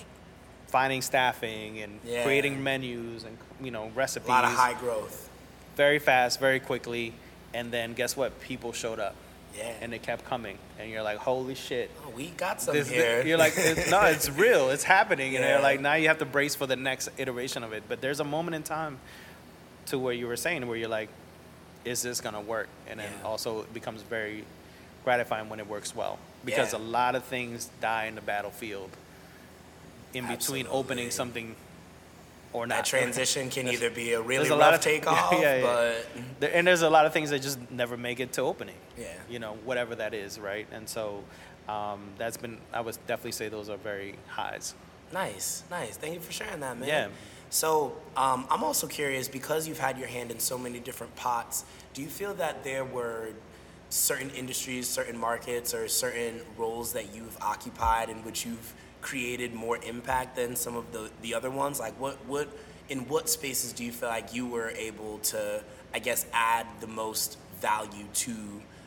[0.67, 2.23] finding staffing and Yeah.
[2.23, 4.29] creating menus and you know recipes.
[4.29, 5.29] A lot of high growth.
[5.75, 7.13] Very fast, very quickly,
[7.53, 8.39] and then guess what?
[8.41, 9.15] People showed up.
[9.57, 9.73] Yeah.
[9.81, 11.91] And they kept coming, and you're like, holy shit.
[12.05, 13.21] Oh, we got some This- here.
[13.25, 14.69] You're like, it's, no, it's real.
[14.69, 15.35] It's happening.
[15.35, 15.51] And Yeah.
[15.55, 17.83] they're like, now you have to brace for the next iteration of it.
[17.89, 18.99] But there's a moment in time
[19.87, 21.09] to where you were saying where you're like,
[21.85, 22.67] is this going to work?
[22.89, 23.27] And then Yeah.
[23.27, 24.45] also it becomes very
[25.03, 26.19] gratifying when it works well.
[26.45, 26.79] Because Yeah.
[26.79, 28.89] a lot of things die in the battlefield
[30.13, 31.55] in between opening something
[32.53, 32.75] or not.
[32.79, 35.61] that transition can either be a really a lot rough of- takeoff, yeah, yeah.
[35.61, 36.07] but
[36.41, 38.75] There, and there's a lot of things that just never make it to opening.
[38.97, 39.07] Yeah.
[39.29, 40.67] You know, whatever that is, right?
[40.73, 41.23] And so
[41.69, 44.73] um, that's been, I would definitely say those are very highs.
[45.13, 45.95] Nice, nice.
[45.95, 46.87] Thank you for sharing that, man.
[46.89, 47.07] Yeah.
[47.51, 51.65] So um, I'm also curious because you've had your hand in so many different pots.
[51.93, 53.33] Do you feel that there were
[53.89, 59.77] certain industries, certain markets, or certain roles that you've occupied in which you've created more
[59.83, 61.77] impact than some of the, the other ones?
[61.77, 62.47] Like, what what
[62.87, 65.61] in what spaces do you feel like you were able to,
[65.93, 68.33] I guess, add the most value to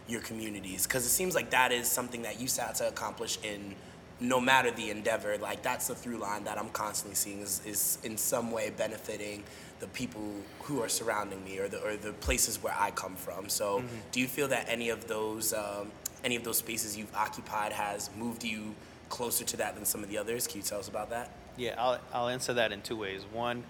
[0.09, 0.87] your communities?
[0.87, 3.75] Because it seems like that is something that you set out to accomplish in
[4.21, 7.99] no matter the endeavor, like that's the through line that I'm constantly seeing is, is
[8.05, 9.43] in some way benefiting
[9.81, 10.23] the people
[10.63, 13.49] who are surrounding me or the or the places where I come from.
[13.49, 15.91] So, do you feel that any of those um,
[16.23, 18.75] any of those spaces you've occupied has moved you
[19.09, 20.47] closer to that than some of the others?
[20.47, 21.31] Can you tell us about that?
[21.57, 23.25] Yeah, I'll, I'll answer that in two ways.
[23.33, 23.63] One,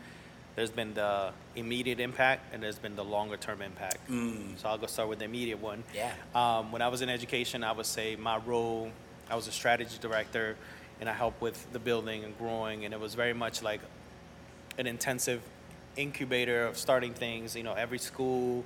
[0.56, 3.98] there's been the immediate impact, and there's been the longer term impact.
[4.58, 5.82] So I'll go start with the immediate one.
[5.94, 6.12] Yeah.
[6.34, 8.90] Um, when I was in education, I would say my role,
[9.30, 10.56] I was a strategy director,
[11.00, 13.80] and I helped with the building and growing, and it was very much like
[14.78, 15.42] an intensive
[15.96, 17.56] incubator of starting things.
[17.56, 18.64] You know, every school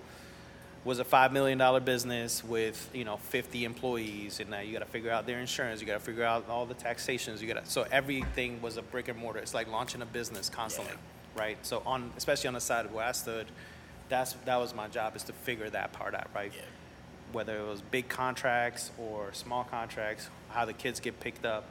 [0.84, 4.80] was a five million dollar business with you know 50 employees, and now you got
[4.80, 5.80] to figure out their insurance.
[5.80, 7.42] You got to figure out all the taxations.
[7.42, 9.40] You got to so everything was a brick and mortar.
[9.40, 10.94] It's like launching a business constantly,
[11.36, 11.58] right?
[11.62, 13.46] So on especially on the side of where I stood,
[14.08, 16.52] that's that was my job is to figure that part out, right?
[16.54, 16.62] Yeah.
[17.32, 21.64] Whether it was big contracts or small contracts, how the kids get picked up,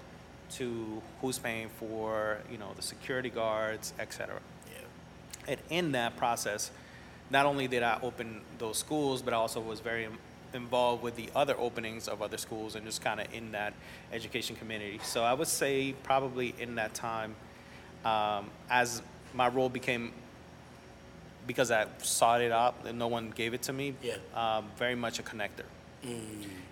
[0.50, 4.40] to who's paying for you know the security guards, et cetera.
[4.72, 5.54] Yeah.
[5.54, 6.72] And in that process,
[7.30, 10.08] not only did I open those schools, but I also was very
[10.54, 13.74] involved with the other openings of other schools and just kind of in that
[14.14, 15.00] education community.
[15.04, 17.36] So I would say probably in that time,
[18.06, 19.02] um, as
[19.34, 20.14] my role became,
[21.48, 24.16] because I sought it out and no one gave it to me, Yeah.
[24.36, 25.66] um, very much a connector.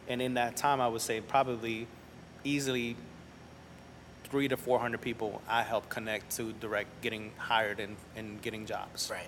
[0.08, 1.88] And in that time, I would say probably
[2.44, 2.96] easily
[4.26, 9.10] three to 400 people I helped connect to direct getting hired and, and getting jobs
[9.12, 9.28] Right.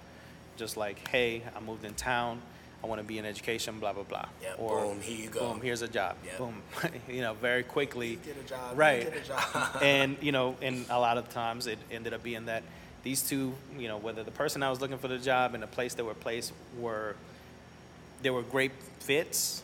[0.57, 2.41] just like, hey, I moved in town,
[2.83, 4.25] I want to be in education, blah blah blah.
[4.41, 5.39] Yeah, boom, here you go.
[5.51, 6.15] Boom, here's a job.
[6.25, 6.38] Yeah.
[6.38, 6.62] Boom,
[7.10, 8.17] you know, very quickly.
[8.23, 8.77] Get a job.
[8.77, 9.12] Right.
[9.12, 9.77] Get a job.
[9.81, 12.63] and you know, and a lot of times it ended up being that
[13.08, 15.67] these two, you know, whether the person I was looking for the job and the
[15.67, 17.15] place they were placed were,
[18.22, 19.63] they were great fits,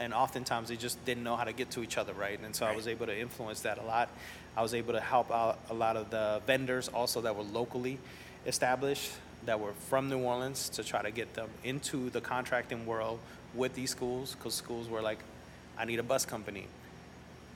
[0.00, 2.40] and oftentimes they just didn't know how to get to each other, right?
[2.42, 4.08] And so I was able to influence that a lot.
[4.56, 7.98] I was able to help out a lot of the vendors also that were locally
[8.46, 9.12] established,
[9.44, 13.18] that were from New Orleans, to try to get them into the contracting world
[13.54, 15.18] with these schools, because schools were like,
[15.76, 16.68] I need a bus company.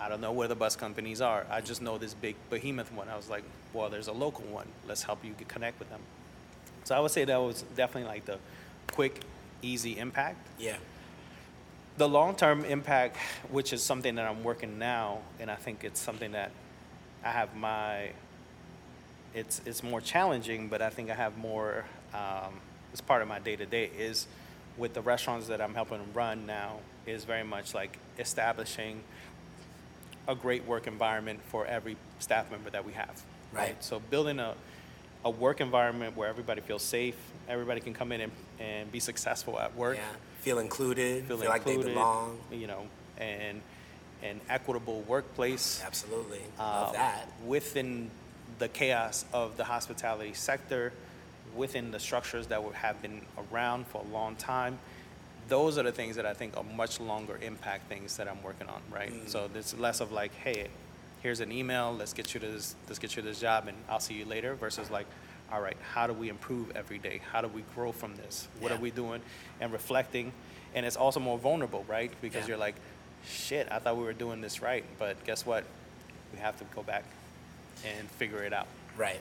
[0.03, 1.47] I don't know where the bus companies are.
[1.49, 3.09] I just know this big behemoth one.
[3.09, 4.67] I was like, well, there's a local one.
[4.88, 6.01] Let's help you get connect with them.
[6.83, 8.38] So I would say that was definitely like the
[8.91, 9.21] quick
[9.62, 10.45] easy impact.
[10.59, 10.77] Yeah.
[11.99, 13.17] The long term impact,
[13.51, 16.51] which is something that I'm working now, and I think it's something that
[17.25, 18.11] I have my.
[19.35, 21.85] It's it's more challenging, but I think I have more.
[22.12, 22.55] Um,
[22.93, 24.27] as part of my day to day is
[24.77, 29.03] with the restaurants that I'm helping run now is very much like establishing
[30.28, 33.22] a great work environment for every staff member that we have.
[33.52, 33.82] Right.
[33.82, 34.54] So building a,
[35.24, 37.16] a work environment where everybody feels safe,
[37.48, 39.96] everybody can come in and, and be successful at work.
[39.96, 40.04] Yeah.
[40.40, 41.24] Feel included.
[41.24, 42.38] Feel, Feel, like they belong.
[42.50, 42.87] You know,
[43.18, 43.61] and
[44.22, 45.82] an equitable workplace.
[45.85, 46.40] Absolutely.
[46.58, 47.28] Love um, that.
[47.46, 48.11] Within
[48.58, 50.92] the chaos of the hospitality sector,
[51.56, 53.20] within the structures that have been
[53.52, 54.78] around for a long time,
[55.48, 58.68] those are the things that I think are much longer impact things that I'm working
[58.68, 59.12] on, right?
[59.12, 59.28] Mm.
[59.28, 60.68] So it's less of like, hey,
[61.22, 64.00] here's an email, let's get you to this, let's get you this job, and I'll
[64.00, 65.07] see you later, versus like,
[65.52, 67.20] all right, how do we improve every day?
[67.31, 68.48] How do we grow from this?
[68.61, 68.78] What Yeah.
[68.78, 69.20] are we doing?
[69.61, 70.33] And reflecting,
[70.74, 72.11] and it's also more vulnerable, right?
[72.22, 72.48] Because Yeah.
[72.48, 72.74] you're like,
[73.26, 75.64] shit, I thought we were doing this right, but guess what?
[76.33, 77.05] We have to go back
[77.85, 78.66] and figure it out.
[78.96, 79.20] Right.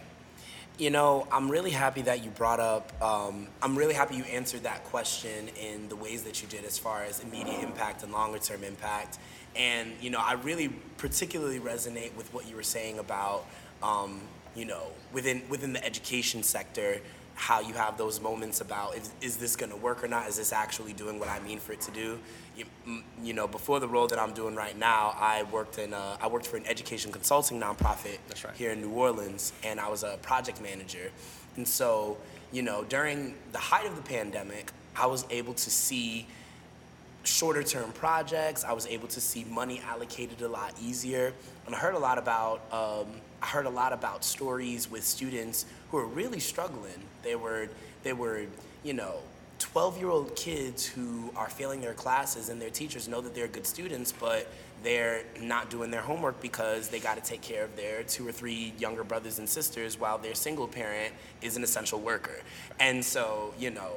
[0.81, 4.63] You know, I'm really happy that you brought up, um, I'm really happy you answered
[4.63, 8.39] that question in the ways that you did as far as immediate impact and longer
[8.39, 9.19] term impact.
[9.55, 13.45] And, you know, I really particularly resonate with what you were saying about,
[13.83, 14.21] um,
[14.55, 16.99] you know, within, within the education sector,
[17.35, 20.29] how you have those moments about is, is this going to work or not?
[20.29, 22.17] Is this actually doing what I mean for it to do?
[22.61, 26.17] You, you know, before the role that I'm doing right now, I worked in uh,
[26.21, 28.55] I worked for an education consulting nonprofit That's right.
[28.55, 31.11] here in New Orleans, and I was a project manager.
[31.55, 32.17] And so,
[32.51, 36.27] you know, during the height of the pandemic, I was able to see
[37.23, 38.63] shorter term projects.
[38.63, 41.33] I was able to see money allocated a lot easier,
[41.65, 43.07] and I heard a lot about um,
[43.41, 47.01] I heard a lot about stories with students who were really struggling.
[47.23, 47.69] They were
[48.03, 48.43] they were
[48.83, 49.15] you know.
[49.61, 53.47] 12 year old kids who are failing their classes and their teachers know that they're
[53.47, 54.47] good students, but
[54.83, 58.31] they're not doing their homework because they got to take care of their two or
[58.31, 62.41] three younger brothers and sisters while their single parent is an essential worker.
[62.79, 63.91] And so, you know,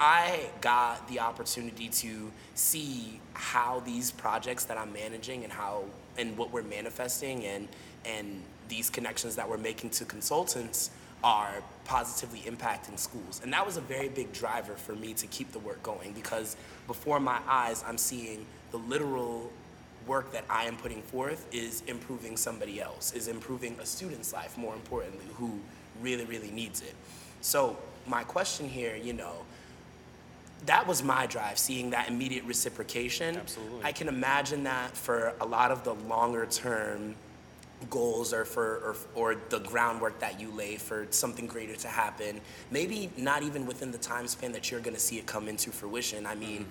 [0.00, 5.84] I got the opportunity to see how these projects that I'm managing and how
[6.18, 7.68] and what we're manifesting and
[8.04, 10.90] and these connections that we're making to consultants
[11.24, 13.40] are positively impacting schools.
[13.42, 16.56] And that was a very big driver for me to keep the work going because
[16.86, 19.50] before my eyes I'm seeing the literal
[20.06, 24.58] work that I am putting forth is improving somebody else, is improving a student's life
[24.58, 25.58] more importantly who
[26.02, 26.94] really really needs it.
[27.40, 29.32] So, my question here, you know,
[30.66, 33.36] that was my drive, seeing that immediate reciprocation.
[33.36, 33.82] Absolutely.
[33.82, 37.14] I can imagine that for a lot of the longer term
[37.90, 42.40] goals or for or, or the groundwork that you lay for something greater to happen.
[42.70, 45.70] Maybe not even within the time span that you're going to see it come into
[45.70, 46.26] fruition.
[46.26, 46.66] I mean,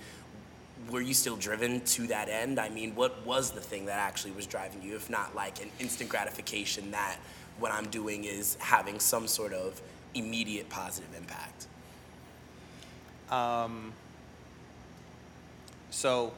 [0.90, 2.60] were you still driven to that end?
[2.60, 5.70] I mean, what was the thing that actually was driving you, if not like an
[5.80, 7.18] instant gratification that
[7.60, 9.82] what I'm doing is having some sort of
[10.14, 11.68] immediate positive impact?
[13.30, 13.94] um,
[15.90, 16.34] So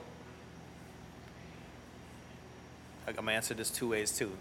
[3.08, 4.32] I'm gonna answer this two ways too.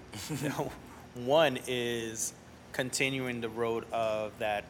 [1.15, 2.33] One is
[2.73, 4.65] continuing the road of that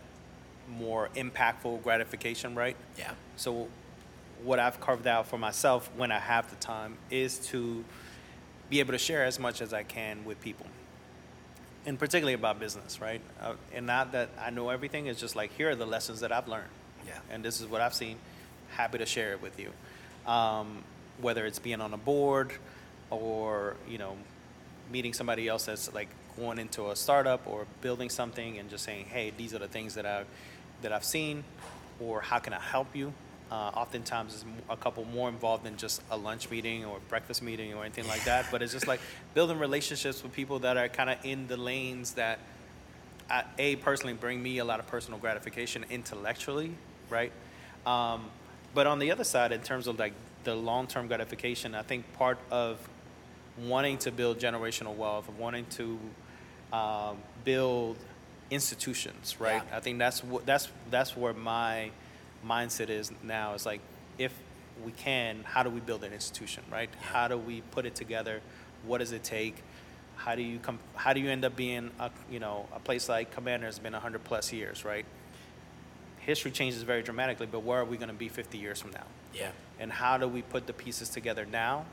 [0.69, 2.77] more impactful gratification, right?
[2.99, 3.13] Yeah.
[3.37, 3.69] So
[4.43, 7.85] what I've carved out for myself when I have the time is to
[8.69, 10.67] be able to share as much as I can with people.
[11.87, 13.21] And particularly about business, right?
[13.41, 16.33] Uh, and not that I know everything, it's just like here are the lessons that
[16.33, 16.71] I've learned.
[17.07, 17.19] Yeah.
[17.31, 18.17] And this is what I've seen.
[18.71, 19.71] Happy to share it with you.
[20.31, 20.83] Um,
[21.21, 22.53] whether it's being on a board
[23.11, 24.17] or, you know,
[24.91, 29.07] meeting somebody else that's like going into a startup or building something and just saying,
[29.07, 30.27] hey, these are the things that I've,
[30.83, 31.45] that I've seen
[32.01, 33.13] or how can I help you?
[33.51, 37.73] Uh, oftentimes it's a couple more involved than just a lunch meeting or breakfast meeting
[37.75, 38.47] or anything like that.
[38.51, 39.01] But it's just like
[39.35, 42.39] building relationships with people that are kind of in the lanes that
[43.31, 46.75] I, a personally bring me a lot of personal gratification intellectually,
[47.09, 47.33] right?
[47.87, 48.27] Um,
[48.75, 52.39] but on the other side, in terms of like the long-term gratification, I think part
[52.51, 52.79] of
[53.59, 55.99] wanting to build generational wealth, wanting to
[56.73, 57.97] um, build
[58.51, 59.63] institutions, right?
[59.71, 59.77] Yeah.
[59.77, 61.91] I think that's what that's that's where my
[62.47, 63.55] mindset is now.
[63.55, 63.81] Is like
[64.19, 64.33] if
[64.85, 66.91] we can, how do we build an institution, right?
[67.01, 68.41] How do we put it together?
[68.87, 69.57] What does it take?
[70.17, 70.79] How do you come?
[70.95, 73.93] How do you end up being a you know a place like Commander has been
[73.93, 75.05] 100 plus years, right?
[76.21, 79.05] History changes very dramatically, but where are we going to be 50 years from now?
[79.35, 79.51] Yeah.
[79.81, 81.87] and how do we put the pieces together now?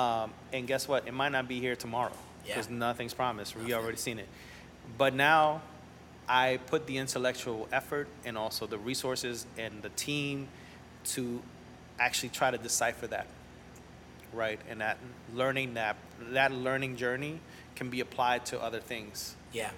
[0.00, 1.06] Um, and guess what?
[1.06, 2.12] It might not be here tomorrow
[2.46, 2.54] Yeah.
[2.54, 3.56] because nothing's promised.
[3.56, 4.28] We already seen it.
[4.96, 5.60] But now,
[6.28, 10.48] I put the intellectual effort and also the resources and the team
[11.12, 11.42] to
[11.98, 13.26] actually try to decipher that,
[14.32, 14.60] right?
[14.70, 14.96] And that
[15.34, 15.96] learning that
[16.32, 17.40] that learning journey
[17.74, 19.34] can be applied to other things.
[19.52, 19.70] Yeah.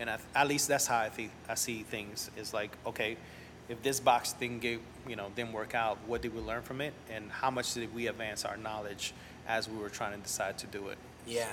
[0.00, 2.30] And I, at least that's how I think I see things.
[2.36, 3.16] Is like, okay,
[3.68, 6.80] if this box thing gave, you know, didn't work out, what did we learn from
[6.80, 9.12] it, and how much did we advance our knowledge
[9.48, 10.98] as we were trying to decide to do it?
[11.26, 11.48] Yeah.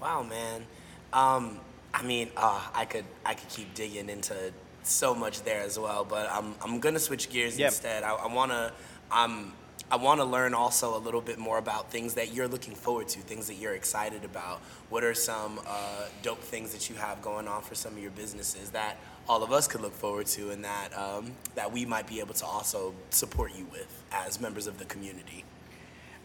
[0.00, 0.66] Wow, man.
[1.12, 1.58] Um,
[1.94, 4.34] I mean, uh, I could I could keep digging into
[4.82, 7.68] so much there as well, but I'm I'm gonna switch gears Yep.
[7.68, 8.02] instead.
[8.02, 8.72] I, I wanna
[9.10, 9.52] um
[9.90, 13.20] I wanna learn also a little bit more about things that you're looking forward to,
[13.20, 14.60] things that you're excited about.
[14.90, 18.10] What are some uh, dope things that you have going on for some of your
[18.10, 18.96] businesses that
[19.28, 22.34] all of us could look forward to, and that um, that we might be able
[22.34, 25.44] to also support you with as members of the community?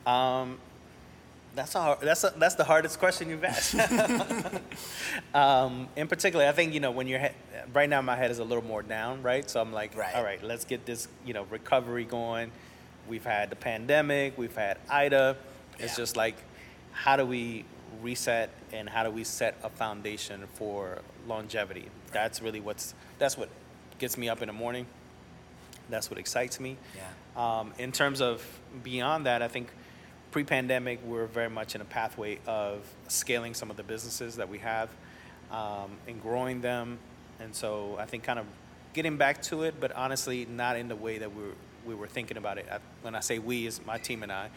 [0.06, 0.60] Um,
[1.54, 3.76] that's a that's a, that's the hardest question you've asked.
[5.34, 7.30] um, in particular, I think you know when you're he-
[7.74, 9.50] right now my head is a little more down, right?
[9.50, 10.16] So I'm like, Right.
[10.16, 12.52] all right, let's get this you know recovery going.
[13.08, 15.36] We've had the pandemic, we've had Ida.
[15.80, 16.04] It's Yeah.
[16.04, 16.36] just like,
[16.92, 17.66] how do we
[18.02, 21.86] reset and how do we set a foundation for longevity?
[22.12, 23.50] That's really what's that's what
[24.00, 24.86] gets me up in the morning.
[25.90, 26.78] That's what excites me.
[26.96, 27.60] Yeah.
[27.60, 28.42] Um, in terms of
[28.84, 29.68] beyond that, I think
[30.32, 34.58] pre-pandemic we're very much in a pathway of scaling some of the businesses that we
[34.60, 34.90] have
[35.52, 36.98] um, and growing them,
[37.40, 38.46] and so I think kind of
[38.94, 41.54] getting back to it, but honestly not in the way that we were,
[41.86, 42.66] we were thinking about it.
[42.72, 44.50] I, when I say we, is my team and I,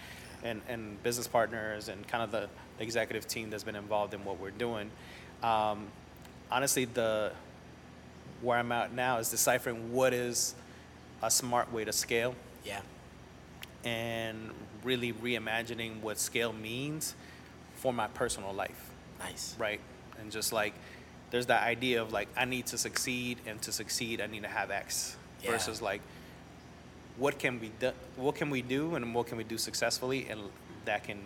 [0.45, 2.49] and and business partners and kind of the
[2.79, 4.91] executive team that's been involved in what we're doing.
[5.43, 5.87] Um,
[6.51, 7.33] honestly, the
[8.43, 10.55] where I'm at now is deciphering what is
[11.23, 12.81] a smart way to scale Yeah.
[13.85, 14.51] and
[14.85, 17.15] really reimagining what scale means
[17.77, 19.57] for my personal life, Nice.
[19.59, 19.81] right?
[20.21, 20.75] And just like
[21.31, 24.49] there's that idea of like I need to succeed, and to succeed I need to
[24.49, 25.51] have X, Yeah.
[25.53, 26.01] versus like
[27.17, 30.41] what can we do, what can we do, and what can we do successfully, and
[30.85, 31.19] that can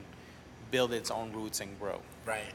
[0.70, 2.00] build its own roots and grow.
[2.26, 2.52] Right.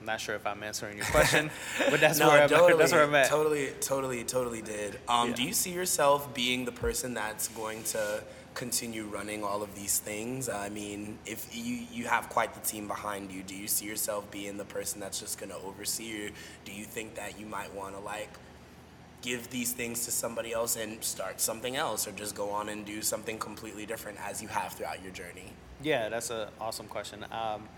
[0.00, 1.50] I'm not sure if I'm answering your question,
[1.90, 3.28] but that's no, where I'm totally, that's where I'm at.
[3.28, 4.98] Totally, totally, totally did.
[5.08, 5.34] Um, Yeah.
[5.36, 8.22] Do you see yourself being the person that's going to
[8.54, 10.48] continue running all of these things?
[10.48, 14.30] I mean, if you you have quite the team behind you, do you see yourself
[14.30, 16.30] being the person that's just going to oversee, or
[16.64, 18.30] do you think that you might want to like
[19.22, 22.84] give these things to somebody else and start something else, or just go on and
[22.84, 25.52] do something completely different as you have throughout your journey?
[25.82, 27.24] Yeah, that's an awesome question.
[27.32, 27.68] Um,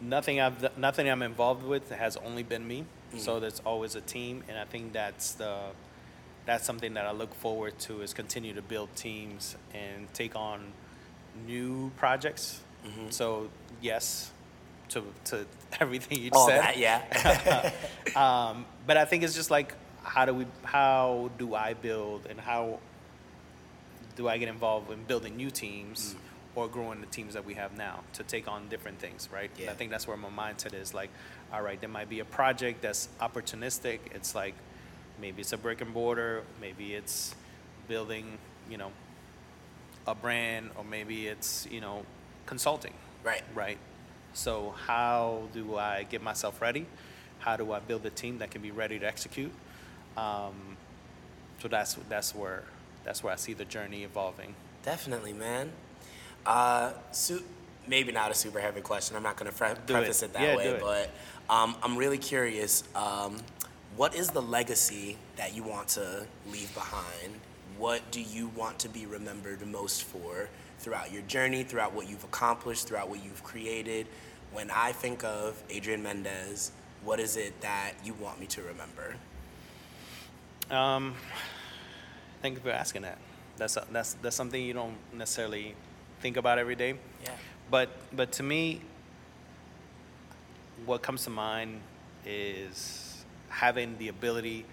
[0.00, 2.84] nothing I've nothing I'm involved with has only been me.
[3.16, 5.58] So there's always a team, and I think that's the
[6.46, 10.72] that's something that I look forward to is continue to build teams and take on
[11.46, 12.60] new projects.
[13.10, 13.48] So
[13.82, 14.30] yes,
[14.90, 15.44] to to
[15.80, 16.60] everything you All said.
[16.62, 17.72] that, yeah.
[18.16, 19.74] Um, but I think it's just like
[20.04, 22.78] how do we how do I build and how
[24.14, 26.18] do I get involved in building new teams Mm.
[26.62, 29.50] or growing the teams that we have now to take on different things, right?
[29.58, 29.70] Yeah.
[29.72, 31.10] I think that's where my mindset is like,
[31.52, 33.98] all right, there might be a project that's opportunistic.
[34.14, 34.54] It's like
[35.20, 37.34] maybe it's a brick and mortar, maybe it's
[37.88, 38.38] building,
[38.70, 38.90] you know,
[40.06, 42.04] a brand, or maybe it's, you know,
[42.46, 42.92] consulting
[43.24, 43.42] right.
[43.54, 43.78] right?
[44.34, 46.86] So how do I get myself ready?
[47.38, 49.52] How do I build a team that can be ready to execute?
[50.16, 50.76] Um,
[51.60, 52.62] so that's that's where
[53.04, 54.54] that's where I see the journey evolving.
[54.82, 55.70] Definitely, man.
[56.44, 57.42] Uh, su-
[57.86, 59.16] maybe not a super heavy question.
[59.16, 60.26] I'm not going to pre- preface it.
[60.26, 61.10] it, that Yeah, way, but
[61.48, 62.84] um, I'm really curious.
[62.94, 63.38] Um,
[63.96, 67.40] what is the legacy that you want to leave behind?
[67.78, 72.24] What do you want to be remembered most for throughout your journey, throughout what you've
[72.24, 74.06] accomplished, throughout what you've created?
[74.52, 76.72] When I think of Adrian Mendez,
[77.04, 79.16] what is it that you want me to remember?
[80.70, 81.14] Um,
[82.42, 83.18] thank you for asking that.
[83.56, 85.74] That's that's that's something you don't necessarily
[86.20, 86.96] think about every day.
[87.24, 87.30] Yeah.
[87.70, 88.82] But but to me,
[90.84, 91.80] what comes to mind
[92.26, 93.05] is
[93.48, 94.64] having the ability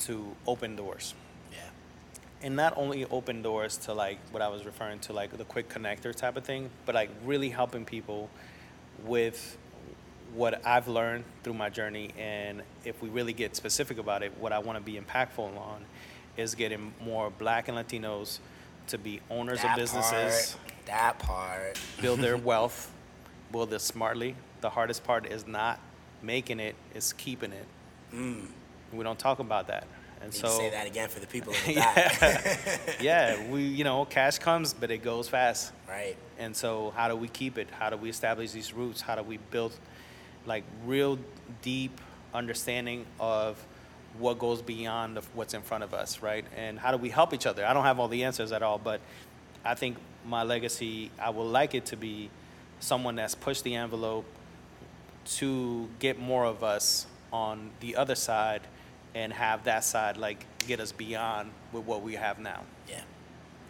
[0.00, 1.14] to open doors.
[1.52, 1.58] Yeah.
[2.42, 5.68] and not only open doors to like what I was referring to, like the quick
[5.68, 8.28] connector type of thing, but like really helping people
[9.04, 9.56] with
[10.34, 12.10] what I've learned through my journey.
[12.18, 15.84] And if we really get specific about it, what I want to be impactful on
[16.36, 18.38] is getting more Black and Latinos
[18.88, 21.78] to be owners That of businesses, Part, that part.
[22.00, 22.90] build their wealth,
[23.52, 24.34] build it smartly.
[24.62, 25.78] The hardest part is not
[26.22, 27.66] making it; it's keeping it.
[28.14, 28.46] Mm.
[28.92, 29.86] We don't talk about that,
[30.20, 32.78] and so say that again for the people the Yeah.
[33.00, 35.72] yeah, we you know cash comes, but it goes fast.
[35.88, 36.16] right.
[36.38, 37.68] And so, how do we keep it?
[37.70, 39.00] How do we establish these roots?
[39.00, 39.72] How do we build
[40.44, 41.18] like real
[41.62, 42.00] deep
[42.34, 43.64] understanding of
[44.18, 46.44] what goes beyond of what's in front of us, right?
[46.56, 47.64] And how do we help each other?
[47.64, 49.00] I don't have all the answers at all, but
[49.64, 49.96] I think
[50.26, 52.30] my legacy, I would like it to be
[52.80, 54.24] someone that's pushed the envelope
[55.24, 58.62] to get more of us on the other side
[59.14, 63.00] and have that side like get us beyond with what we have now, Yeah.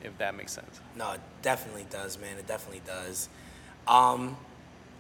[0.03, 0.81] if that makes sense.
[0.97, 2.39] No, it definitely does, man.
[2.39, 3.29] It definitely does.
[3.89, 4.37] Um,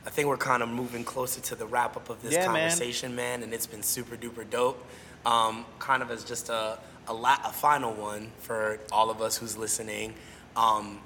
[0.07, 2.69] I think we're kind of moving closer to the wrap up of this Yeah, man.
[2.71, 3.43] conversation, man.
[3.43, 4.85] and it's been super duper dope.
[5.25, 9.37] Um, kind of as just a a, la- a final one for all of us
[9.37, 10.15] who's listening.
[10.57, 11.01] Um,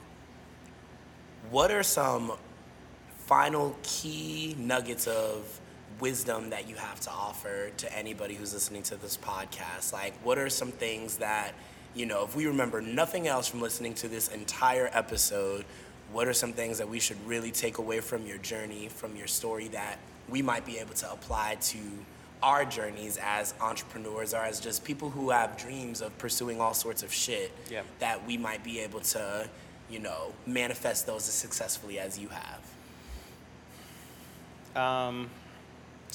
[1.50, 2.32] what are some
[3.26, 5.58] final key nuggets of
[6.00, 9.92] wisdom that you have to offer to anybody who's listening to this podcast?
[9.92, 11.52] Like, what are some things that,
[11.94, 15.64] you know, if we remember nothing else from listening to this entire episode,
[16.12, 19.26] what are some things that we should really take away from your journey, from your
[19.26, 21.78] story that we might be able to apply to
[22.42, 27.02] our journeys as entrepreneurs or as just people who have dreams of pursuing all sorts
[27.02, 27.82] of shit Yeah.
[27.98, 29.48] that we might be able to,
[29.88, 32.60] you know, manifest those as successfully as you have?
[34.76, 35.30] Um,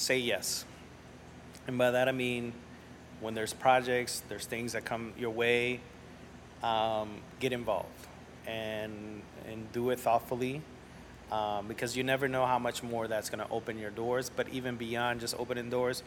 [0.02, 0.64] say yes.
[1.66, 2.52] And by that I mean
[3.20, 5.80] when there's projects, there's things that come your way,
[6.62, 7.88] um, get involved
[8.46, 10.62] and and do it thoughtfully.
[11.30, 14.28] Um, because you never know how much more that's going to open your doors.
[14.28, 16.02] But even beyond just opening doors,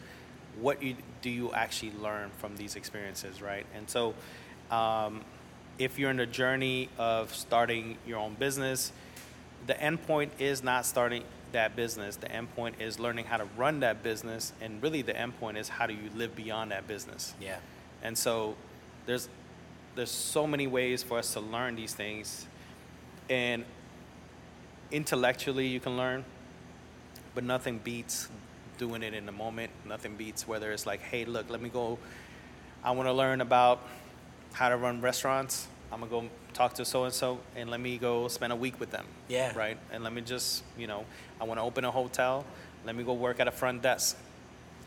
[0.60, 3.66] what you, do you actually learn from these experiences, right?
[3.74, 4.14] And so,
[4.70, 5.22] um,
[5.78, 8.92] if you're in the journey of starting your own business,
[9.66, 11.24] the end point is not starting
[11.56, 12.16] that business.
[12.16, 15.56] The end point is learning how to run that business, and really the end point
[15.56, 17.34] is how do you live beyond that business.
[17.40, 17.56] Yeah.
[18.02, 18.54] And so
[19.06, 19.28] there's
[19.96, 22.46] there's so many ways for us to learn these things.
[23.30, 23.64] And
[24.92, 26.24] intellectually you can learn,
[27.34, 28.28] but nothing beats
[28.78, 29.70] doing it in the moment.
[29.86, 31.98] Nothing beats whether it's like, hey, look, let me go
[32.86, 33.80] I want to learn about
[34.52, 35.66] how to run restaurants.
[35.92, 38.80] I'm gonna go talk to so and so, and let me go spend a week
[38.80, 39.06] with them.
[39.28, 39.56] Yeah.
[39.56, 39.78] Right.
[39.92, 41.04] And let me just, you know,
[41.40, 42.44] I want to open a hotel.
[42.84, 44.16] Let me go work at a front desk.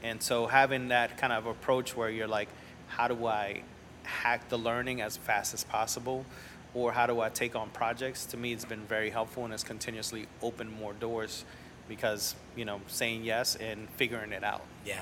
[0.03, 2.49] And so having that kind of approach where you're like,
[2.87, 3.63] how do I
[4.03, 6.25] hack the learning as fast as possible,
[6.73, 8.25] or how do I take on projects?
[8.27, 11.45] To me, it's been very helpful, and it's continuously opened more doors
[11.87, 14.61] because you know saying yes and figuring it out.
[14.85, 15.01] Yeah.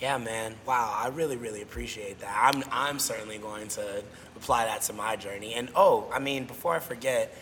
[0.00, 0.54] Yeah, man.
[0.66, 2.52] Wow, I really, really appreciate that.
[2.54, 4.02] I'm, I'm certainly going to
[4.36, 5.54] apply that to my journey.
[5.54, 7.34] And oh, I mean, before I forget,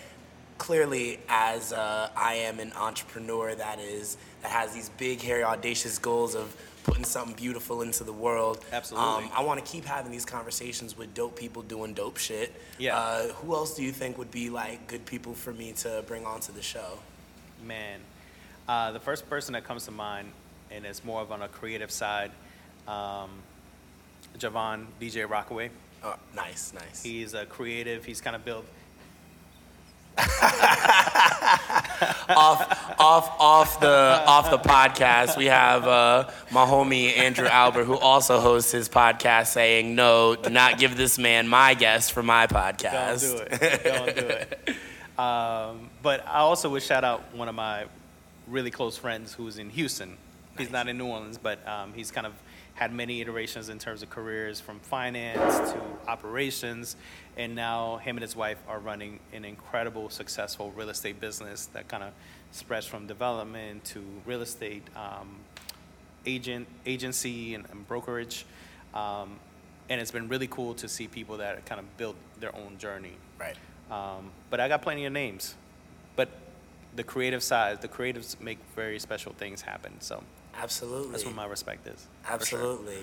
[0.59, 5.99] clearly, as uh, I am an entrepreneur that is that has these big, hairy, audacious
[5.99, 8.65] goals of putting something beautiful into the world.
[8.73, 9.25] Absolutely.
[9.25, 12.53] Um, I want to keep having these conversations with dope people doing dope shit.
[12.79, 12.97] Yeah.
[12.97, 16.27] Uh, who else do you think would be like good people for me to bring
[16.27, 16.99] onto the show?
[17.65, 18.01] Man,
[18.69, 20.33] uh, the first person that comes to mind,
[20.75, 22.31] and it's more of on a creative side,
[22.89, 23.31] um,
[24.39, 25.71] Javon DJ Rockaway.
[26.05, 27.03] Oh, nice, nice.
[27.03, 28.05] He's a creative.
[28.05, 28.65] He's kind of built.
[32.29, 37.97] off off off the off the podcast we have uh, my homie andrew albert who
[37.97, 42.47] also hosts his podcast saying no do not give this man my guest for my
[42.47, 43.85] Don't podcast do it.
[43.85, 44.77] Don't do it.
[45.19, 47.85] Um, but I also would shout out one of my
[48.49, 50.17] really close friends who's in Houston.
[50.59, 52.35] He's not in New Orleans, but um, he's kind of
[52.75, 56.97] had many iterations in terms of careers from finance to operations.
[57.37, 61.89] And now him and his wife are running an incredible, successful real estate business that
[61.89, 62.13] kind of
[62.51, 65.37] spreads from development to real estate um,
[66.27, 68.45] agent agency and, and brokerage.
[68.95, 69.39] Um,
[69.89, 73.15] and it's been really cool to see people that kind of built their own journey.
[73.39, 73.57] right
[73.91, 75.55] Um, but I got plenty of names.
[76.17, 76.29] But
[76.95, 79.93] the creative side, the creatives make very special things happen.
[80.01, 80.23] So
[80.61, 82.07] absolutely that's what my respect is.
[82.23, 82.59] for sure.
[82.59, 82.99] Absolutely.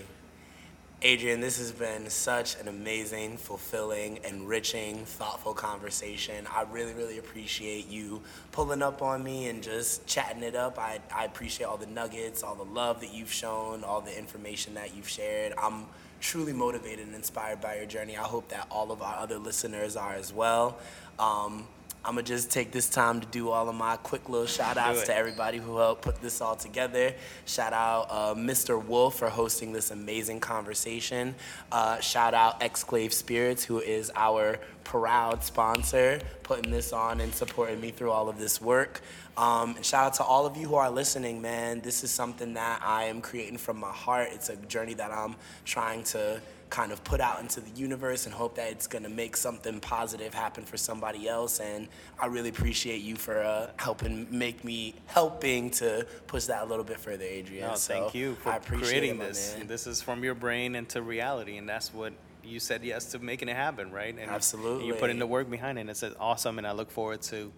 [1.02, 6.46] Adrian, this has been such an amazing, fulfilling, enriching, thoughtful conversation.
[6.54, 8.22] I really, really appreciate you
[8.52, 10.78] pulling up on me and just chatting it up.
[10.78, 14.74] I, I appreciate all the nuggets, all the love that you've shown, all the information
[14.74, 15.54] that you've shared.
[15.58, 15.86] I'm
[16.20, 18.18] truly motivated and inspired by your journey.
[18.18, 20.80] I hope that all of our other listeners are as well.
[21.18, 21.66] Um,
[22.06, 25.04] I'm gonna just take this time to do all of my quick little shout outs
[25.08, 27.14] to everybody who helped put this all together.
[27.46, 28.82] Shout out uh, Mr.
[28.82, 31.36] Wolf for hosting this amazing conversation.
[31.74, 37.82] Uh, shout out Exclave Spirits, who is our proud sponsor, putting this on and supporting
[37.82, 39.02] me through all of this work.
[39.36, 41.82] Um, and shout out to all of you who are listening, man.
[41.82, 44.30] This is something that I am creating from my heart.
[44.32, 45.36] It's a journey that I'm
[45.66, 49.10] trying to kind of put out into the universe and hope that it's going to
[49.10, 51.60] make something positive happen for somebody else.
[51.60, 51.88] And
[52.20, 56.84] I really appreciate you for uh, helping make me helping to push that a little
[56.84, 57.68] bit further, Adrian.
[57.68, 59.56] No, So thank you for I appreciate creating it, this.
[59.58, 59.68] man.
[59.68, 62.14] This is from your brain into reality, and that's what
[62.44, 64.16] you said yes to making it happen, right?
[64.18, 64.88] And Absolutely.
[64.88, 65.82] You put in the work behind it.
[65.82, 67.52] and It's awesome, and I look forward to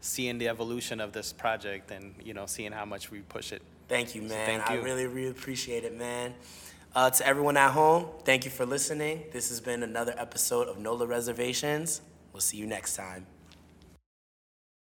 [0.00, 3.62] seeing the evolution of this project, and you know, seeing how much we push it.
[3.88, 4.60] Thank you, man.
[4.60, 4.76] thank you.
[4.76, 6.34] I really, really appreciate it, man.
[6.98, 9.22] Uh, to everyone at home, thank you for listening.
[9.30, 12.00] This has been another episode of NOLA Reservations.
[12.32, 13.24] We'll see you next time.